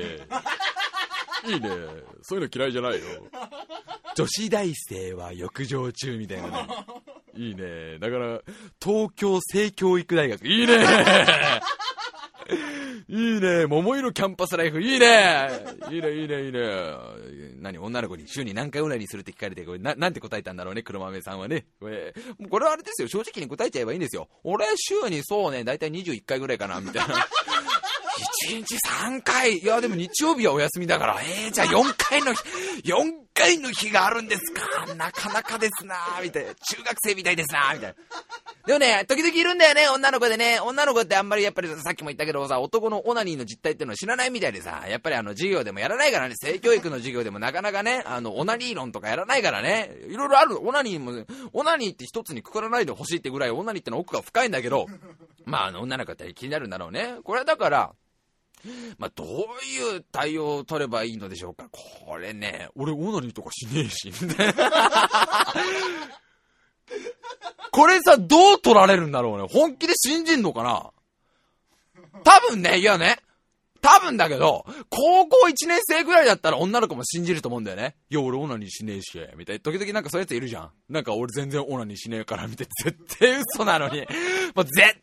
[1.47, 1.69] いいね。
[2.23, 3.01] そういうの嫌いじゃないよ。
[4.15, 6.69] 女子大生は浴場中みたいなね。
[7.35, 7.99] いいね。
[7.99, 8.41] だから、
[8.83, 10.47] 東京性教育大学。
[10.47, 10.87] いいね。
[13.09, 13.67] いいね。
[13.67, 14.81] 桃色キャンパスライフ。
[14.81, 15.49] いいね。
[15.91, 16.61] いいね、いいね、いいね。
[17.61, 21.67] 何女の子に週に何回オナニーするって聞かれて、これな、なんて答えたんだろうね、黒豆さんはね。
[21.81, 22.15] これ、
[22.51, 24.29] これはあれですよ、正直に答えちゃえばいいんですよ。
[24.45, 27.27] 俺、週にそうね、だいたい21回ぐらいかな、みたいな。
[28.49, 32.43] 1日3回いや、でも日曜日はお休みだから、えー、じゃあ4回の日、
[32.85, 34.95] 4回の日があるんですか？
[34.95, 36.55] なかなかですなみたいな。
[36.55, 37.95] 中学生みたいですなみたいな。
[38.67, 40.61] でもね、時々いるんだよね、女の子でね。
[40.61, 50.65] 女の子ってあんまりやっぱりさっきも言ったけどさ、男のオナニーの実態っていうのを知らないみたいでさ、やっぱりあの授業でもやらないからね、性教育の授業でもなかなかね、あの、オナニー論とかやらないからね、いろいろある。
[50.65, 54.87] オナニーも、オナニーって一つにくくらないでほしいってぐらい、オナニーっての奥が深いんだけど、
[55.45, 57.17] まあ、あの、女の子って気になるんだろうね。
[57.25, 57.93] これはだから、
[58.99, 61.69] まあ、どういう対応を取ればいいのでしょうか？
[61.71, 64.13] これね、俺、オナニーとかしねえし。
[64.23, 65.55] みたいな
[67.71, 69.49] これさ、どう取られるんだろうね。
[69.51, 70.91] 本気で信じんのかな？
[72.23, 73.19] 多分ね、いやね、
[73.81, 77.97] 多分だけど、高校1年生ぐらいだったら女の子も信じると思うんだよね。
[78.11, 79.61] いや、俺オナニーしねえし、みたいな。
[79.61, 80.71] 時々なんかそういうやついるじゃん。
[80.89, 82.91] なんか俺全然オナニーしねえから、みたいな。
[82.91, 84.07] 絶対嘘なのに。
[84.55, 85.03] もう絶対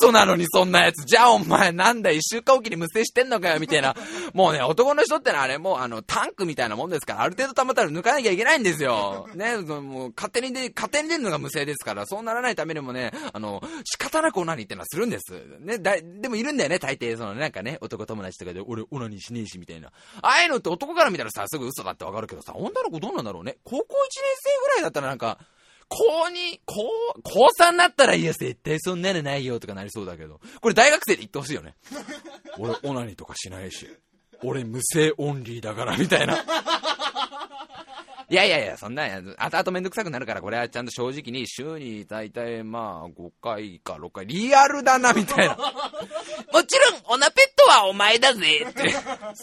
[0.00, 1.04] 嘘なのに、そんなやつ。
[1.04, 3.94] じゃあお前なんだ、一週間おきに無制してんのかよ、みたいな。
[4.32, 9.28] もうね、男の人ってのはあれ、もうあの、タンクみたいなもんですから、ある程度溜まったら抜かなきゃいけないんですよ。
[9.34, 15.32] ね、もう、勝手にで、勝手に出るのが無制ですから、そうならないためにもね、あの、仕方なくオナニーってのはするんです。
[15.60, 19.88] ね、だ、でもいるんだよね、大抵、その、なんかね、男友達とかで、俺、オナニーしねえし、みたいな。
[20.22, 23.58] ああいうのって男から見たらさ、すぐ嘘だってわかるけどさ、女の子どうなんだろうね。
[23.64, 23.88] 高校1年
[24.38, 25.38] 生ぐらいだったらなんか、
[25.92, 26.74] 高2、高、
[27.22, 30.40] 高3になったらいや、絶対そんなのないよとかなりそうだけど。
[30.60, 31.74] これ大学生で言ってほしいよね。
[32.58, 33.86] 俺、オナニーとかしないし。
[34.42, 36.42] 俺、無性オンリーだから、みたいな。
[38.30, 39.04] いやいやいや、そんな、
[39.36, 45.54] あとあとめんどくさくなるから、これはちゃんと正直に週に大体まあ5回か6回、リアルだな、みたいな。
[45.54, 48.94] もちろん、オナペットはお前だぜって。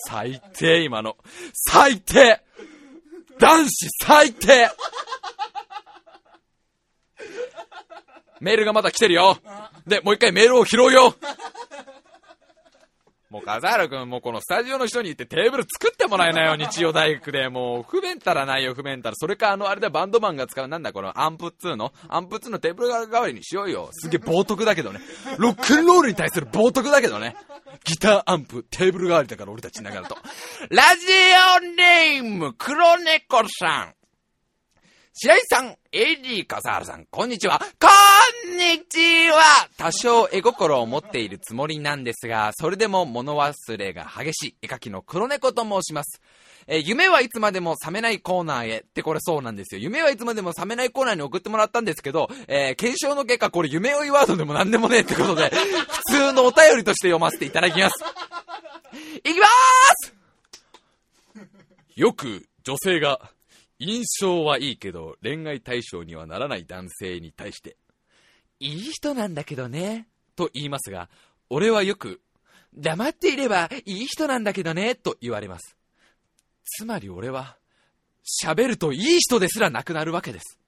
[0.07, 1.17] 最低、今の。
[1.53, 2.41] 最低
[3.37, 4.71] 男子最低
[8.39, 9.37] メールがまだ来てるよ。
[9.87, 11.15] で、もう一回メールを拾うよ。
[13.29, 17.47] もう、笠原くん、もうこのスタジオの人に言ってテーブル作ってもらえないよ、日曜大学で。
[17.49, 19.15] もう、不便たらないよ、不便たら。
[19.15, 21.93] それか、あの、あれだ、バンドマンが使う、なんだ、このアンプっつうの？
[22.07, 23.89] アンプっつうのテーブル代わりにしようよ。
[23.91, 24.99] すげえ冒涜だけどね。
[25.37, 27.35] ロックンロールに対する冒涜だけどね。
[27.83, 30.17] ギターアンプ、テーブル代わりだから、俺たちながらと。
[30.71, 31.05] ラジ
[31.59, 33.98] オネーム、黒猫さん。
[35.11, 37.59] 白井さん、AD 笠原さん、こんにちは。
[37.59, 37.87] こ
[38.47, 46.21] んにちは多少絵心を持っているつもりなんですが、それでも物忘れが激しい絵描きの黒猫と申します。
[46.67, 49.81] え夢はいつまでも覚めないコーナーへってこれそうなんですよ。
[49.81, 55.49] 夢はいつまでも覚めないコーナーに送ってもらったんですけど、えー検証の結果これ夢追いワードでも何でもねえってことで、
[56.07, 57.95] 普通のお便りとして読ませていただきます。
[59.25, 59.49] いきまー
[60.05, 60.13] す
[61.99, 63.31] よく女性が
[63.79, 67.77] 印象はいいけど恋愛対象にはならない男性に対して、
[68.59, 71.09] いい人なんだけどね、と言いますが、
[71.49, 72.21] 俺はよく、
[72.75, 75.77] 黙っていればいい人なんだけどね、と言われます。
[76.65, 77.57] つまり俺は、
[78.43, 80.59] 喋るといい人ですらなくなるわけです。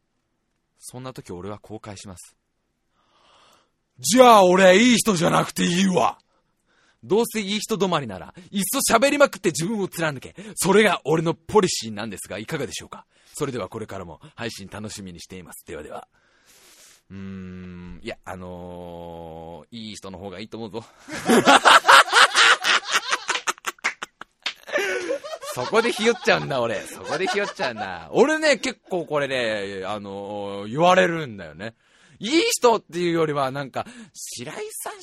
[0.80, 2.36] そんな時俺は後悔します。
[4.00, 6.18] じゃあ、俺、いい人じゃなくていいわ。
[7.04, 10.36] どうせいい人止まりなら、いっそ喋りまくって自分を貫け。
[10.56, 13.06] それが俺のポリシーなんですが、いかがでしょうか？
[13.34, 15.66] それではこれからも配信楽しみにしています。
[15.66, 16.08] ではでは。
[17.10, 20.86] うーん、いや、あのー、いい人の方がいいと思うぞ。
[25.54, 26.80] そこでひよっちゃうんだ、俺。
[26.82, 28.10] そこでひよっちゃうんだ。
[28.14, 31.74] 俺ね、結構これね、あのー言われるんだよね。
[32.22, 34.94] いい人っていうよりは、なんか、白井さん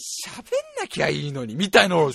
[0.40, 2.12] 喋んなきゃいいのに、みたいなの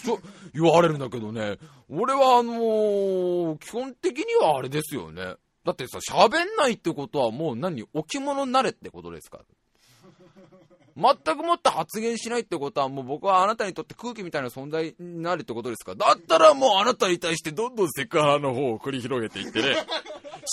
[0.54, 1.58] 言われるんだけどね。
[1.90, 5.36] 俺はあのー、基本的にはあれですよね。
[5.66, 7.84] だってさ、喋んないってことはもう何？
[7.94, 9.42] 置物になれってことですか？
[10.96, 15.96] 全くもって発言しないってことは、もう僕はあなたにとって空気みたいな存在になるってことですか？
[15.96, 19.76] だったらもうあなたに対してどんどんセクハラの方を繰り広げていってね。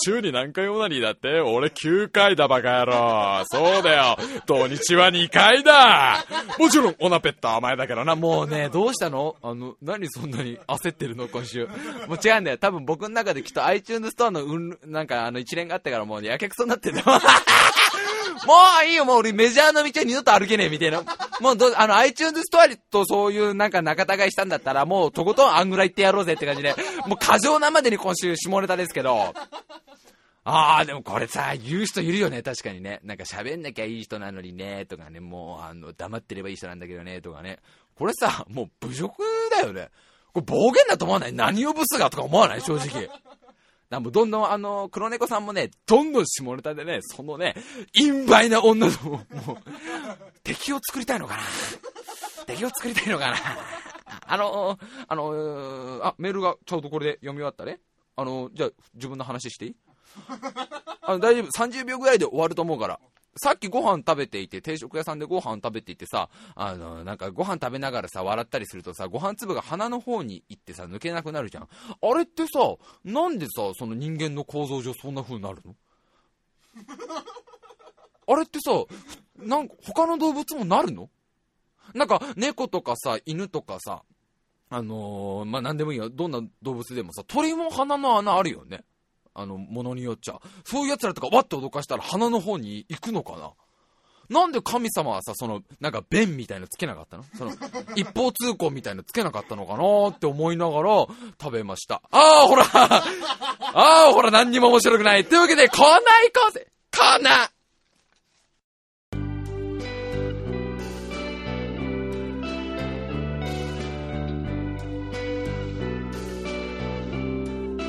[0.05, 3.43] 週に何回オナニーだって俺9回だバカ野郎。
[3.51, 4.17] そうだよ。
[4.47, 6.25] 土日は2回だ。
[6.57, 8.15] もちろんオナペット甘えだけどな。
[8.15, 9.35] もうね、どうしたの？
[9.43, 11.27] あの、何そんなに焦ってるの？
[11.27, 11.67] 今週。
[12.07, 12.57] もう違うんだよ。
[12.57, 17.05] 多分僕の中できっと iTunes ストアのうん、なんかあの一連があってからもうやけくそになってんだよ。
[18.45, 21.03] もういいよ、もう俺メジャーの道は二度と歩けねえ、みたいな。
[21.39, 26.75] もうど、あの、iTunes ストアとそういうなんか仲違いしたんだったら、もうとことんあんぐらい行ってやろうぜって感じで、
[27.05, 29.33] もう過剰なまでに今週下ネタですけど、
[30.43, 32.99] ああ、でもこれさ、言う人いるよね、確かにね。
[33.03, 37.59] なんか喋んなきゃいい人なのにね、とかね、もう、あの、黙ってればいい人なんだけどね、とかね。
[37.95, 39.21] これさ、もう侮辱
[39.51, 39.89] だよね。
[40.33, 41.33] これ暴言だと思わない？
[41.33, 42.09] 何をブスが？
[42.09, 42.61] とか思わない？
[42.61, 43.07] 正直。
[43.91, 47.55] なんもどんどんあの、黒猫さんもね、どんどん下ネタでね、そのね、
[47.93, 49.21] 陰梅な女の、もう、
[50.43, 51.43] 敵を作りたいのかな
[52.47, 53.37] 敵を作りたいのかな
[54.27, 54.79] あの、
[55.09, 57.81] あの、あ、メールがちょうどこれで読み終わったね。
[58.15, 59.75] あの、じゃあ自分の話していい？
[61.01, 61.47] あの、大丈夫。
[61.49, 62.99] 30秒ぐらいで終わると思うから。
[63.37, 71.63] さっきご飯食べていて、定食屋さんでご飯食べていてさ、あの、なんかご飯食べながらさ、笑ったりするとさ、ご飯粒が鼻の方に行ってさ、抜けなくなるじゃん。
[71.63, 72.75] あれってさ、
[73.05, 75.75] なんでさ、その人間の構造上そんな風になるの？
[78.27, 78.71] あれってさ、
[79.37, 81.09] なんか他の動物もなるの？
[81.93, 84.03] なんか猫とかさ、犬とかさ、
[84.69, 86.09] あのー、まあ、なんでもいいよ。
[86.09, 88.83] どんな動物でもさ、鳥も鼻の穴あるよね。
[89.33, 90.39] あの、ものによっちゃ。
[90.65, 93.51] そういう奴らとかわって脅かしたら鼻の方に行くのかな？
[94.29, 97.25] なんで神様はさ、その、なんか弁みたいのつけなかったの？
[97.37, 97.51] その、
[97.95, 100.07] 一方通行みたいのつけなかったのかな？
[100.07, 101.05] って思いながら
[101.41, 102.01] 食べました。
[102.11, 105.25] ああ、ほらああ、ほら、何にも面白くない。
[105.25, 106.01] というわけで、こんない
[106.33, 106.67] こうぜ
[106.97, 107.49] こな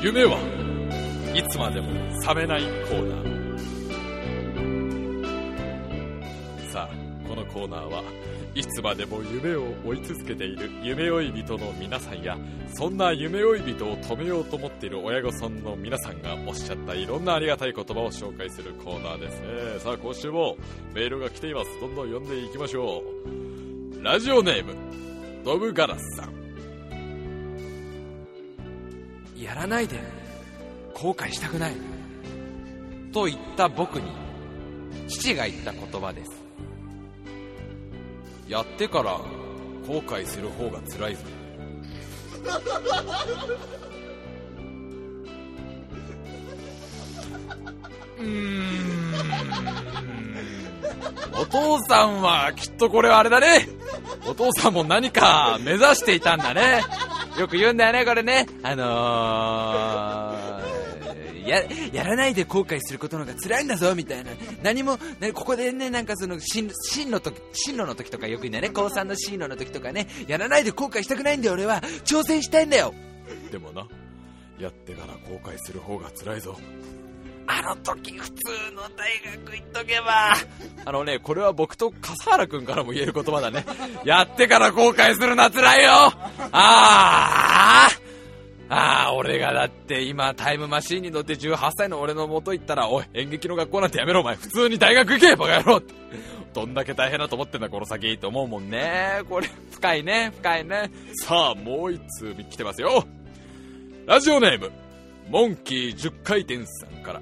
[0.01, 0.62] 夢は
[1.33, 1.89] いつまでも
[2.27, 3.33] 冷めないコーナー。
[6.71, 6.95] さあ
[7.27, 8.03] このコーナーは
[8.53, 12.37] いつまでも夢を追い続けている夢追い人の皆さんや
[12.75, 19.47] そんな夢追い人を止めようと思っている親御さんの皆さんがおっしゃったいろんなありがたい言葉を紹介するコーナーですね。
[19.79, 20.55] さあ今週も
[20.93, 21.79] メールが来ています。
[21.79, 24.03] どんどん読んでいきましょう。
[24.03, 24.75] ラジオネーム
[25.43, 26.33] ドブガラスさん。
[29.41, 30.22] やらないで。
[30.93, 31.73] 後悔したくない。
[33.11, 34.11] と言った僕に
[35.07, 36.31] 父が言った言葉です。
[38.47, 39.19] やってから
[39.87, 41.21] 後悔する方が辛いぞ。
[48.19, 48.63] うん。
[51.39, 53.67] お父さんはきっとこれはあれだね。
[54.27, 56.81] お父さんも何か目指していたんだね。
[57.37, 58.47] よく言うんだよねこれね。
[58.61, 60.42] あのー。
[61.53, 64.31] や、やらないで後悔することの方が辛いんだぞ、みたいな。
[64.61, 68.69] 何も、ね、ここでね、なんかその、進路時、進路の時とかよく言うんだよね。
[68.69, 71.81] 高3の進路の時とかね、やらないで後悔したくないんだよ、俺は。
[72.05, 72.93] 挑戦したいんだよ。
[73.51, 73.87] でもな、
[74.59, 76.57] やってから後悔する方が辛いぞ。
[77.45, 78.35] あの時普通
[78.73, 80.35] の大学行っとけば。
[80.85, 83.65] あのね、これは僕と笠原くんからも言える言葉だね。
[84.05, 86.11] やってから後悔するな辛いよあ
[86.51, 87.89] あ
[88.75, 95.81] ああ、俺がだって今タイムマシーンに乗って18歳の俺の元行ったら、おい、演劇の学校なんてやめろお前、普通に大学行けバカ野郎
[96.55, 99.21] どんだけ大変だと思ってんだこの先って思うもんね。
[99.29, 100.91] これ、深いね、深いね。
[101.23, 103.05] さあ、もう一通来てますよ。
[104.07, 104.71] ラジオネーム、
[105.29, 107.21] モンキー10回転さんから。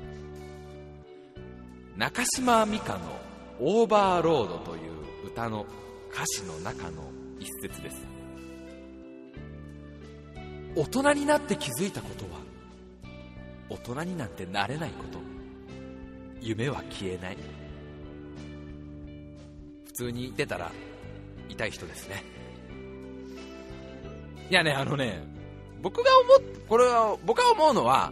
[1.97, 2.99] 中島美嘉の
[3.59, 5.65] オーバーロードという歌の
[6.13, 7.03] 歌詞の中の
[7.39, 8.10] 一節です。
[10.75, 12.39] 大人になって気づいたことは
[13.69, 15.19] 大人になんてなれないこと。
[16.41, 17.37] 夢は消えない。
[19.85, 20.71] 普通に出たら
[21.49, 22.23] 痛い人ですね。
[24.49, 25.23] いやねあのね
[25.81, 28.11] 僕が思っこれは僕が思うのは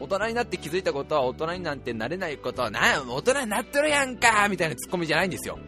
[0.00, 5.58] 大人になって気づいたことは大人になんてなれないことはな大人になってるやんかみたいなツッコミじゃないんですよ。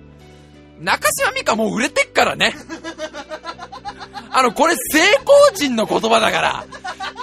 [0.80, 2.55] 中島美嘉もう売れてっからね。
[4.31, 6.64] あの、これ成功人の言葉だから。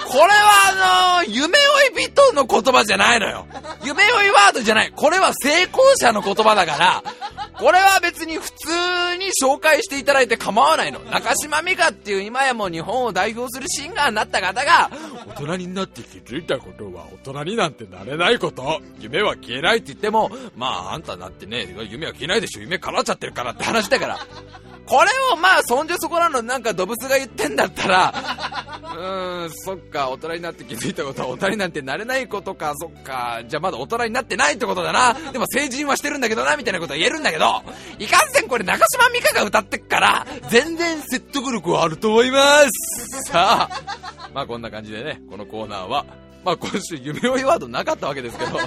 [0.07, 3.45] これはあのー、夢追い人の言葉じゃないのよ。
[3.83, 4.91] 夢追いワードじゃない。
[4.95, 7.03] これは成功者の言葉だから、
[7.57, 8.69] これは別に普通
[9.17, 10.99] に紹介していただいて構わないの。
[10.99, 14.89] 中島美嘉っていう今やもう日本を代表するシンガーになった方が、
[15.27, 18.81] 大人になって気づいたことは大人になんてなれないこと。
[18.99, 24.19] 夢は消えないって言っても、まああんただってね、夢は消えないでしょ、夢叶っちゃってるからって話だから。
[24.85, 28.13] これをまあそんじょそこらのなんか動物が言ってんだったら、
[28.95, 35.15] うーん、そっか、大人になって気づいたことは大人になんてなれないことか、そっか、じゃあまだ大人になってないってことだな。
[35.31, 37.63] でも成人はしてるんだけどな、みたいなことは言えるんだけど、
[37.99, 43.23] いかんせんこれ中島美嘉が歌ってっから、全然説得力はあると思います。
[43.31, 46.05] さあ、まあこんな感じでね、このコーナーは、
[46.43, 48.59] まあ今週夢追いワードなかったわけですけど、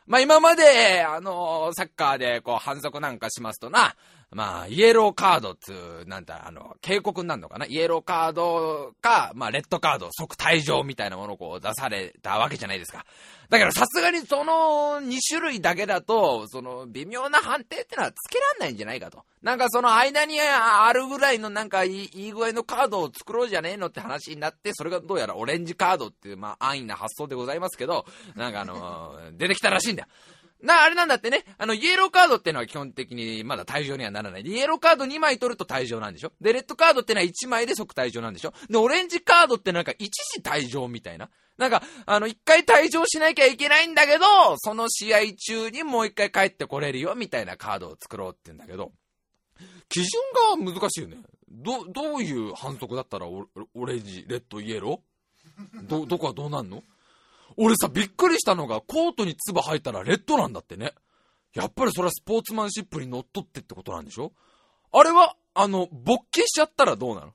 [0.06, 3.94] まあ、今まで、あのサッカーで、こう、反則なんかしますとな、
[4.30, 7.64] まあ、イエローカードっつう、なんだ、あの、警告になるのかな？
[7.64, 13.06] イエローカードか、まあ、レッドカード、即退場みたいなものをこう出されたわけじゃないですか。
[13.48, 19.24] だからさすがにその2種類だけだと、その微妙な判定ってのはつけらんないんじゃないかと。
[19.40, 28.04] なんかその間にあるぐらいのなんかいいいい具合のカードを作ろうじゃねえのって話になって、それがどうやらオレンジカードっていう、まあ安易な発想でございますけど、
[28.36, 30.08] なんかあの出てきたらしいんだよ。
[30.62, 34.42] な、あれなんだってね、あの、イエローカードってのは基本的にまだ退場にはならない。
[34.44, 41.30] でイエローカード2枚取ると退場なんでしょで、レッドカードってのは1枚で即退場なんでしょで、オレンジカードってなんか一時退場みたいな。
[41.58, 44.24] なんか、あの、一回退場しなきゃいけないんだけど、
[44.58, 48.92] その試合中にもう一回帰ってこれるよ、みたいなカードを作ろうって言うんだけど、
[49.88, 51.16] 基準が難しいよね。
[51.48, 55.88] ど、どういう反則だったらオオレンジ、レッド、イエロー？
[55.88, 56.84] ど、どこはどうなんの？
[57.60, 60.94] 俺さ、びっくりしたのが、コートに唾入ったらレッドなんだってね。
[61.54, 64.32] やっぱりそれはスポーツマンシップにのっとってってことなんでしょ？
[64.92, 67.32] あれは、あの、勃起しちゃったらどうなの？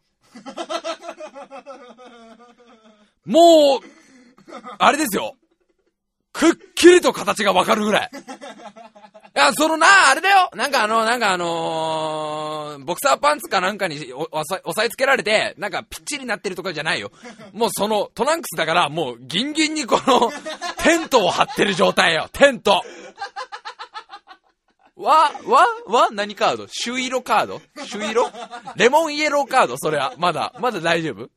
[3.25, 3.79] もう、
[4.79, 5.35] あれですよ。
[6.31, 8.11] くっきりと形がわかるぐらい。
[9.35, 10.51] いや、そのな、あれだよ。
[10.53, 17.11] なんかあの、なんかあのーボクサーパンツかなんかに押さ押さえつけられて、なんかぴっちりなってるとかじゃないよ。
[17.51, 20.31] もうその、トランクスだから、もうギンギンにこの、
[20.83, 22.29] テントを張ってる状態よ。
[22.31, 22.83] テント。
[24.95, 26.67] わ、わ、わ、何カード？
[26.69, 27.61] 朱色カード？
[27.85, 28.29] 朱色？
[28.75, 29.77] レモンイエローカード？
[29.77, 30.13] それは。
[30.19, 31.29] まだ、まだ大丈夫？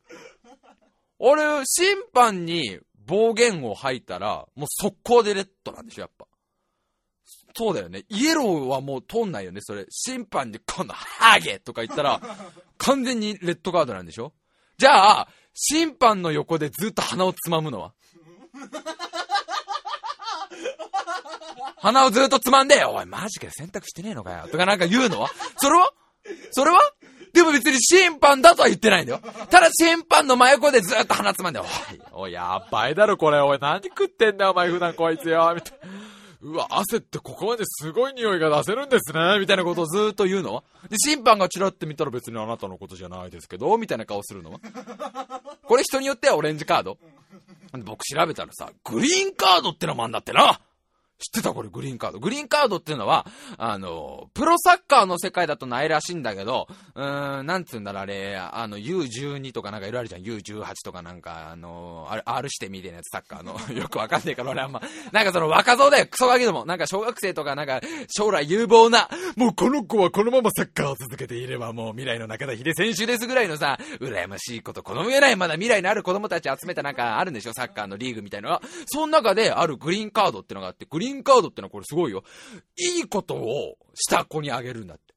[1.17, 6.27] 俺、審判に暴言を吐いたら、もう速攻でレッドなんでしょ、やっぱ。
[7.55, 8.03] そうだよね。
[8.09, 9.85] イエローはもう通んないよね、それ。
[9.89, 12.21] 審判でこのハゲとか言ったら、
[12.77, 14.33] 完全にレッドカードなんでしょ？
[14.77, 17.93] じゃあ、審判の横でずっと鼻をつまむのは？
[21.77, 24.47] 鼻をずっとつまんで、おい、マジかよ、選択してねえのかよ。
[24.51, 25.29] とかなんか言うのは？
[25.57, 25.91] それは？
[26.51, 26.79] それは？
[27.33, 29.19] でも別に審判だとは言ってないんだよ。
[29.49, 31.67] ただ審判の真横でずっと鼻つまんで、おい、
[32.13, 33.39] おい、やばいだろ、これ。
[33.41, 35.51] おい、何食ってんだよ、お前、普段こいつよ。
[35.55, 35.87] みたいな。
[36.41, 39.39] うわ、汗ってここまですごい匂いが出せるんですね。
[39.39, 40.53] みたいなことをずっと言うの？
[40.53, 44.51] はで、審判がチラって見たら別にあなたのことじゃないですけど、みたいな顔するの？
[44.51, 44.59] は
[45.63, 46.97] これ人によってはオレンジカード。
[47.83, 50.61] 僕調べたらさ、グリーンカードってのもあんだってな。
[51.19, 51.53] 知ってた？
[51.53, 52.19] これグリーンカード。
[52.19, 53.25] グリーンカードっていうのは、
[53.57, 60.21] あの、プロサッカーの世界だとないらしいんだけど、うーん、なんつうんだろう、あれ、あの、U12 とかなんかいろいろあるじゃん。
[60.21, 63.57] U18 とかなんか、あの、あれ R してみたいなやつ、サッカーの。
[63.75, 64.81] よくわかんねえから俺あんま。
[65.11, 66.65] なんかその若造だよ、クソガキども。
[66.65, 78.61] なんか小学生とかなんか、将来有望な、もうこの子はこのままサッカーを続けていればもう未来の中田秀選手ですぐらいのさ、羨ましいこと、この上ないまだ未来のある子供たち集めたなんかあるんでしょ、サッカーのリーグみたいなのは。
[78.85, 82.23] その中であるグリーンカードってのがあって、グリーンカードってのはこれすごいよ。
[82.77, 85.07] いいことをした子にあげるんだって。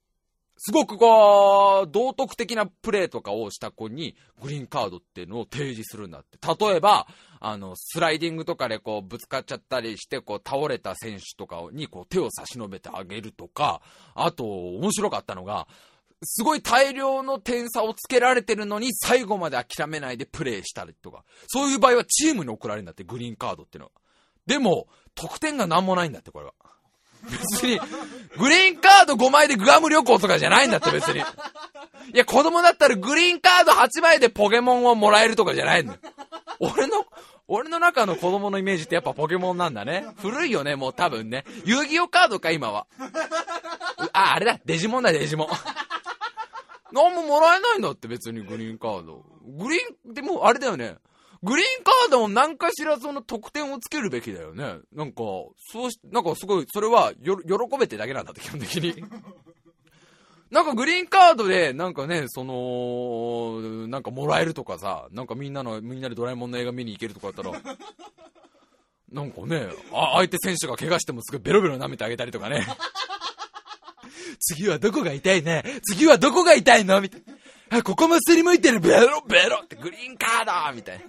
[0.62, 6.36] すごくこう、道徳的なプレーとかをした子に、グリーンカードっていうのを提示するんだって。
[6.66, 7.06] 例えば、
[7.40, 13.80] あの、スライディングとかでこう、ぶつかっちゃったりして、こう、倒れた選手とかに、こう、手を差し伸べてあげるとか、
[14.14, 15.66] あと、面白かったのが、
[16.22, 23.92] すごい大量の点差をつけられてるのに、最後まで諦めないでプレーしたりとか、そういう場合はチームに送られるんだって、グリーンカードっていうのは。
[24.50, 26.54] でも、得点がなんもないんだって、これは。
[27.30, 27.78] 別に、
[28.36, 31.20] グリーンカード5枚でグアム旅行とかじゃないんだって別に。
[31.20, 31.22] い
[32.14, 36.00] や、子供だったらグリーンカード8枚でポケモンをもらえるとかじゃないんだよ。
[36.58, 37.06] 俺の、
[37.46, 40.04] 俺の中の子供のイメージってやっぱポケモンなんだね。
[40.16, 41.44] 古いよね、もう多分ね。
[41.64, 42.88] 遊戯王カードか、今は。
[44.12, 45.48] あ、あれだ、デジモンだ、デジモン。
[46.90, 49.24] 何ももらえないんだって別にグリーンカード。
[49.46, 50.96] グリーン、でもあれだよね。
[51.42, 54.78] グリーンカードを何かしらその得点をつけるべきだよね。
[54.92, 55.22] なんか、
[55.72, 59.02] そうし、なんかすごい、それはよ、喜べてだけなんだって、基本的に。
[60.50, 67.76] なんかグリーンカードで、なんかね、その、なんかもらえるとかさ、なんかみんなの、みんなでドラえもんの映画見に行けるとかだったら、
[69.12, 72.66] なんかね、あ、相手選手が怪我してもすぐベロベロ舐めてあげたりとかね。
[74.40, 75.62] 次はどこが痛いね？
[75.84, 77.00] 次はどこが痛いの？
[77.00, 77.29] みたいな。
[77.70, 81.04] あ、ここもすりむいてるベロベロってグリーンカードみたいな。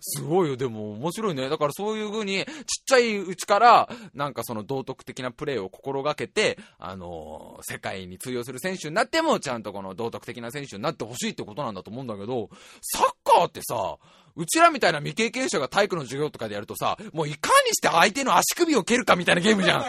[0.00, 1.48] すごいよ、でも面白いね。
[1.48, 12.50] だからそういう風に、ちっちゃいうちから、なんかその道徳的なプレーを心がけて、あのー、世界に通用する選手になっても、ちゃんとこの道徳的な選手になってほしいってことなんだと思うんだけど、
[12.82, 13.96] サッカーってさ、
[14.36, 19.84] うちらみたいな未経験者が体育の授業とかでやるとさ、もういかにして相手の足首を蹴るかみたいなゲームじゃん。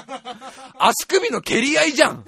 [0.80, 2.26] 足首の蹴り合いじゃん。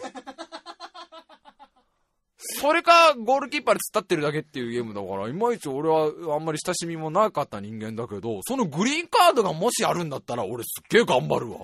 [2.41, 11.59] それか、ゴールキーパーで突っ立ってるだけっていうゲームだから、いまいち俺はあんまり親しみもなかった人間だけど、そのグリーンカードがもしあるんだったら、俺すっげえ頑張るわ。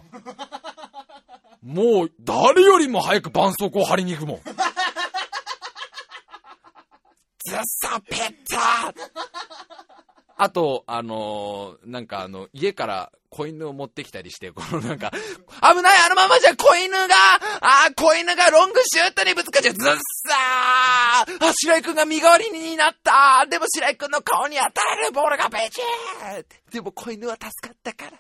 [1.64, 4.38] もう、誰よりも早く絆創膏を貼りに行くもん。
[7.46, 8.20] ずっさぺっ
[8.50, 8.94] た
[10.38, 17.16] あと、あのー、なんかあの、家から子犬を持ってきたりして、このなんか、危ないあのままじゃ子犬が、
[17.60, 26.46] あ子犬がロングシュートにぶつかっちゃう、ずっさーあ、白井くんが身代わりになったでも白井くんの顔に当たられるボールがベチー!
[26.72, 28.18] でも子犬は助かったから。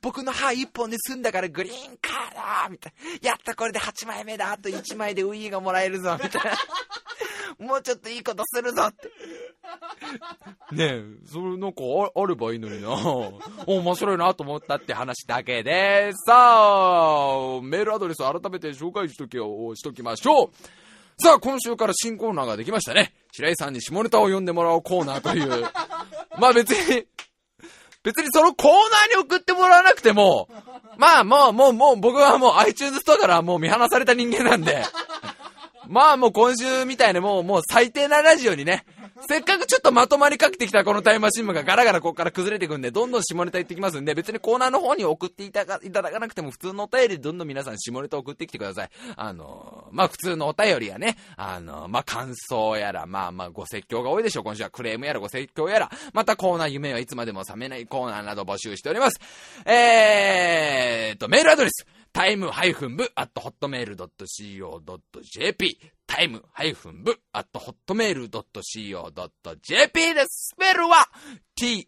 [0.00, 3.30] 僕の歯一本で済んだからグリーンカードみたいな。
[3.30, 6.56] やったこれで8枚目だあと1枚でウィーがもらえるぞみたいな。
[7.58, 9.08] もうちょっといいことするぞって。
[10.72, 11.82] ねえ、それなんか
[12.14, 12.90] ああればいいのにな。
[13.66, 20.50] 面白いなと思ったって話だけで、さあ、メールアドレス改めて紹介しときをしときましょう。
[21.18, 23.14] さあ、今週から新コーナーができましたね。
[23.32, 25.64] 白井さんに下ネタを読んでもらおうコーナーという。
[26.38, 27.06] まあ別に、
[28.06, 30.48] 別にそのコーナーに送ってもらわなくても、
[30.96, 34.84] まあもう、もう、もう僕はもう iTunes ストアからもう見放された人間なんで、
[35.88, 38.84] まあもう今週みたいにもう、もう最低なラジオにね、
[39.28, 48.90] せっかくちょっとまとまりかけてきたこのタイムマシン部がガラガラここから崩れていくんで、どんどん下ネタ言ってきますんで、別にコーナーの方に送っていただかなくても普通のお便りでどんどん皆さん下ネタ送ってきてください。
[49.16, 54.44] あのまあ普通のお便りやね、あのまあ感想やら、まあまあご説教が多いでしょう。
[54.44, 59.20] 今週はクレームやらご説教やら、またコーナー夢はいつまでも覚めないコーナーなど募集しております。
[59.64, 61.86] えーと、メールアドレス。
[62.12, 65.78] タイムハイフン部アットホットメールドット CO.jp
[67.72, 70.54] ットメールドット CO.jp です。
[70.54, 71.08] スペルは
[71.60, 71.86] time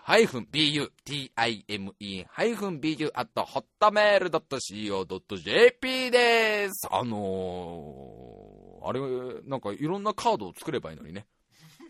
[0.00, 6.86] ハイフン bu time ハイフン bu アットホットメールドット CO.jp です。
[6.90, 9.00] あのー、あれ、
[9.44, 11.26] なんかいろんなカードを作ればいいのにね。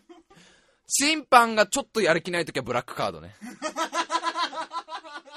[0.87, 3.35] 審判がちょっとやる気ないときはブラックカードね。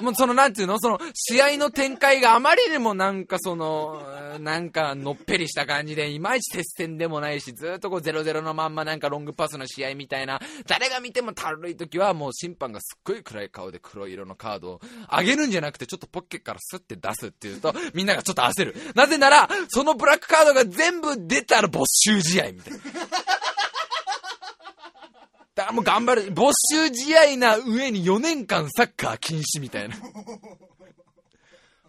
[0.01, 4.03] もうその、なんていうのその、試合の展開があまりにもなんかその、
[4.41, 14.81] なんかのっぺりした感じで、いまいち接戦でもないし、ずっとこう0-0のまんまなんかロングパスの試合みたいな、誰が見てもたるい時はもう審判がすっごい暗い顔で黒色のカードを
[15.11, 18.77] 上げるんじゃなくてちょっとポッケからスッて出すっていうと、みんながちょっと焦る。
[18.95, 22.79] なぜなら、そのブラックカードが全部出たら没収試合みたいな。
[25.55, 26.31] だからもう頑張る。
[26.33, 29.97] 没収試合な上に4年間サッカー禁止みたいな。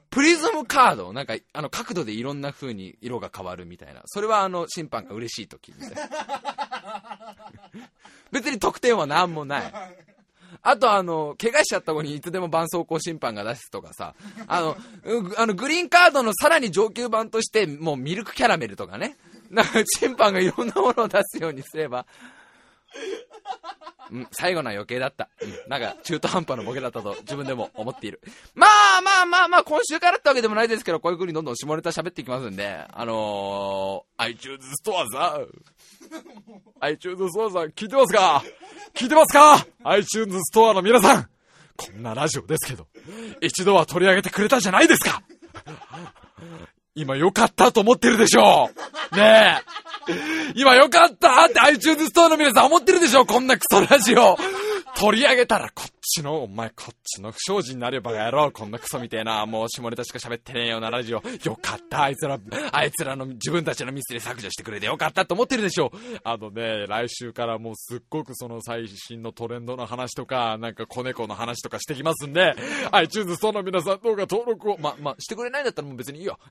[0.10, 4.02] プリズムカード、なんか、あの、角度でいろんな風に色が変わるみたいな。
[4.06, 6.10] それはあの、審判が嬉しい時みたいな。
[8.32, 9.74] 別に得点は何もない。
[10.62, 14.14] あとあの、怪我しちゃった子にいつでも絆創膏審判が出すとかさ、
[14.48, 14.78] あの、
[15.38, 19.18] あの、グリーンカードのさらに上級版として、もうミルクキャラメルとかね。
[19.50, 22.06] なんか審判がいろんなものを出すようにすれば、
[24.12, 25.30] うん、最後のは余計だった。
[25.42, 28.22] うん、なんか中途半端なボケだったと自分でも思っている。
[28.54, 35.48] まあまあまあまあ、今週からってわけでもないですけど、こういう風にどんどん下ネタ喋っていきますんで、あのー、iTunes ストアさん、
[36.82, 38.44] iTunes ストアさん聞いてますか？
[38.94, 41.30] 聞いてますか ?iTunes ストアの皆さん
[41.76, 42.88] こんなラジオですけど、
[43.42, 45.24] 一度は取り上げてくれたじゃないですか？
[46.96, 48.70] 今良かったと思ってるでしょ
[49.14, 49.16] う。
[49.18, 49.62] ね
[50.08, 50.14] え。
[50.56, 54.38] 今良かったって iTunes ストアの皆さん思ってるでしょこんなクソラジオ。
[54.96, 58.52] 取り上げたらこっちの、お前こっちの不祥事になればやろう。
[58.52, 61.22] こんなクソみてえな、もう下ネタしか喋ってねえようなラジオ。
[61.44, 62.40] よかった、あいつら、
[62.72, 65.92] あいつらの自分たちのミスで削除してくれてよかったと思ってるでしょ
[66.24, 72.56] あのね、来週からもうすっごくその最新のトレンドの話とか、なんか子猫の話とかしてきますんで、
[72.92, 76.38] iTunes ストアの皆さんどうか登録を、ま、ま、してくれないんだったらもう別にいいよ。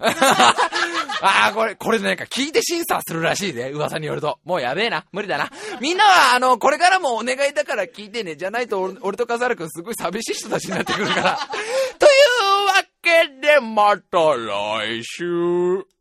[1.22, 3.70] ああ、これ、これなんか聞いて審査するらしいね。
[3.70, 4.38] 噂によると。
[4.44, 5.05] もうやべえな。
[5.12, 5.50] 無理だな。
[5.80, 8.34] みんなは、あの、これからもお願いだから聞いてね。
[8.34, 11.38] じゃないと俺、俺と笠原くんすごい寂しい人たちになってくるから。
[11.99, 15.91] というわけで、また来週。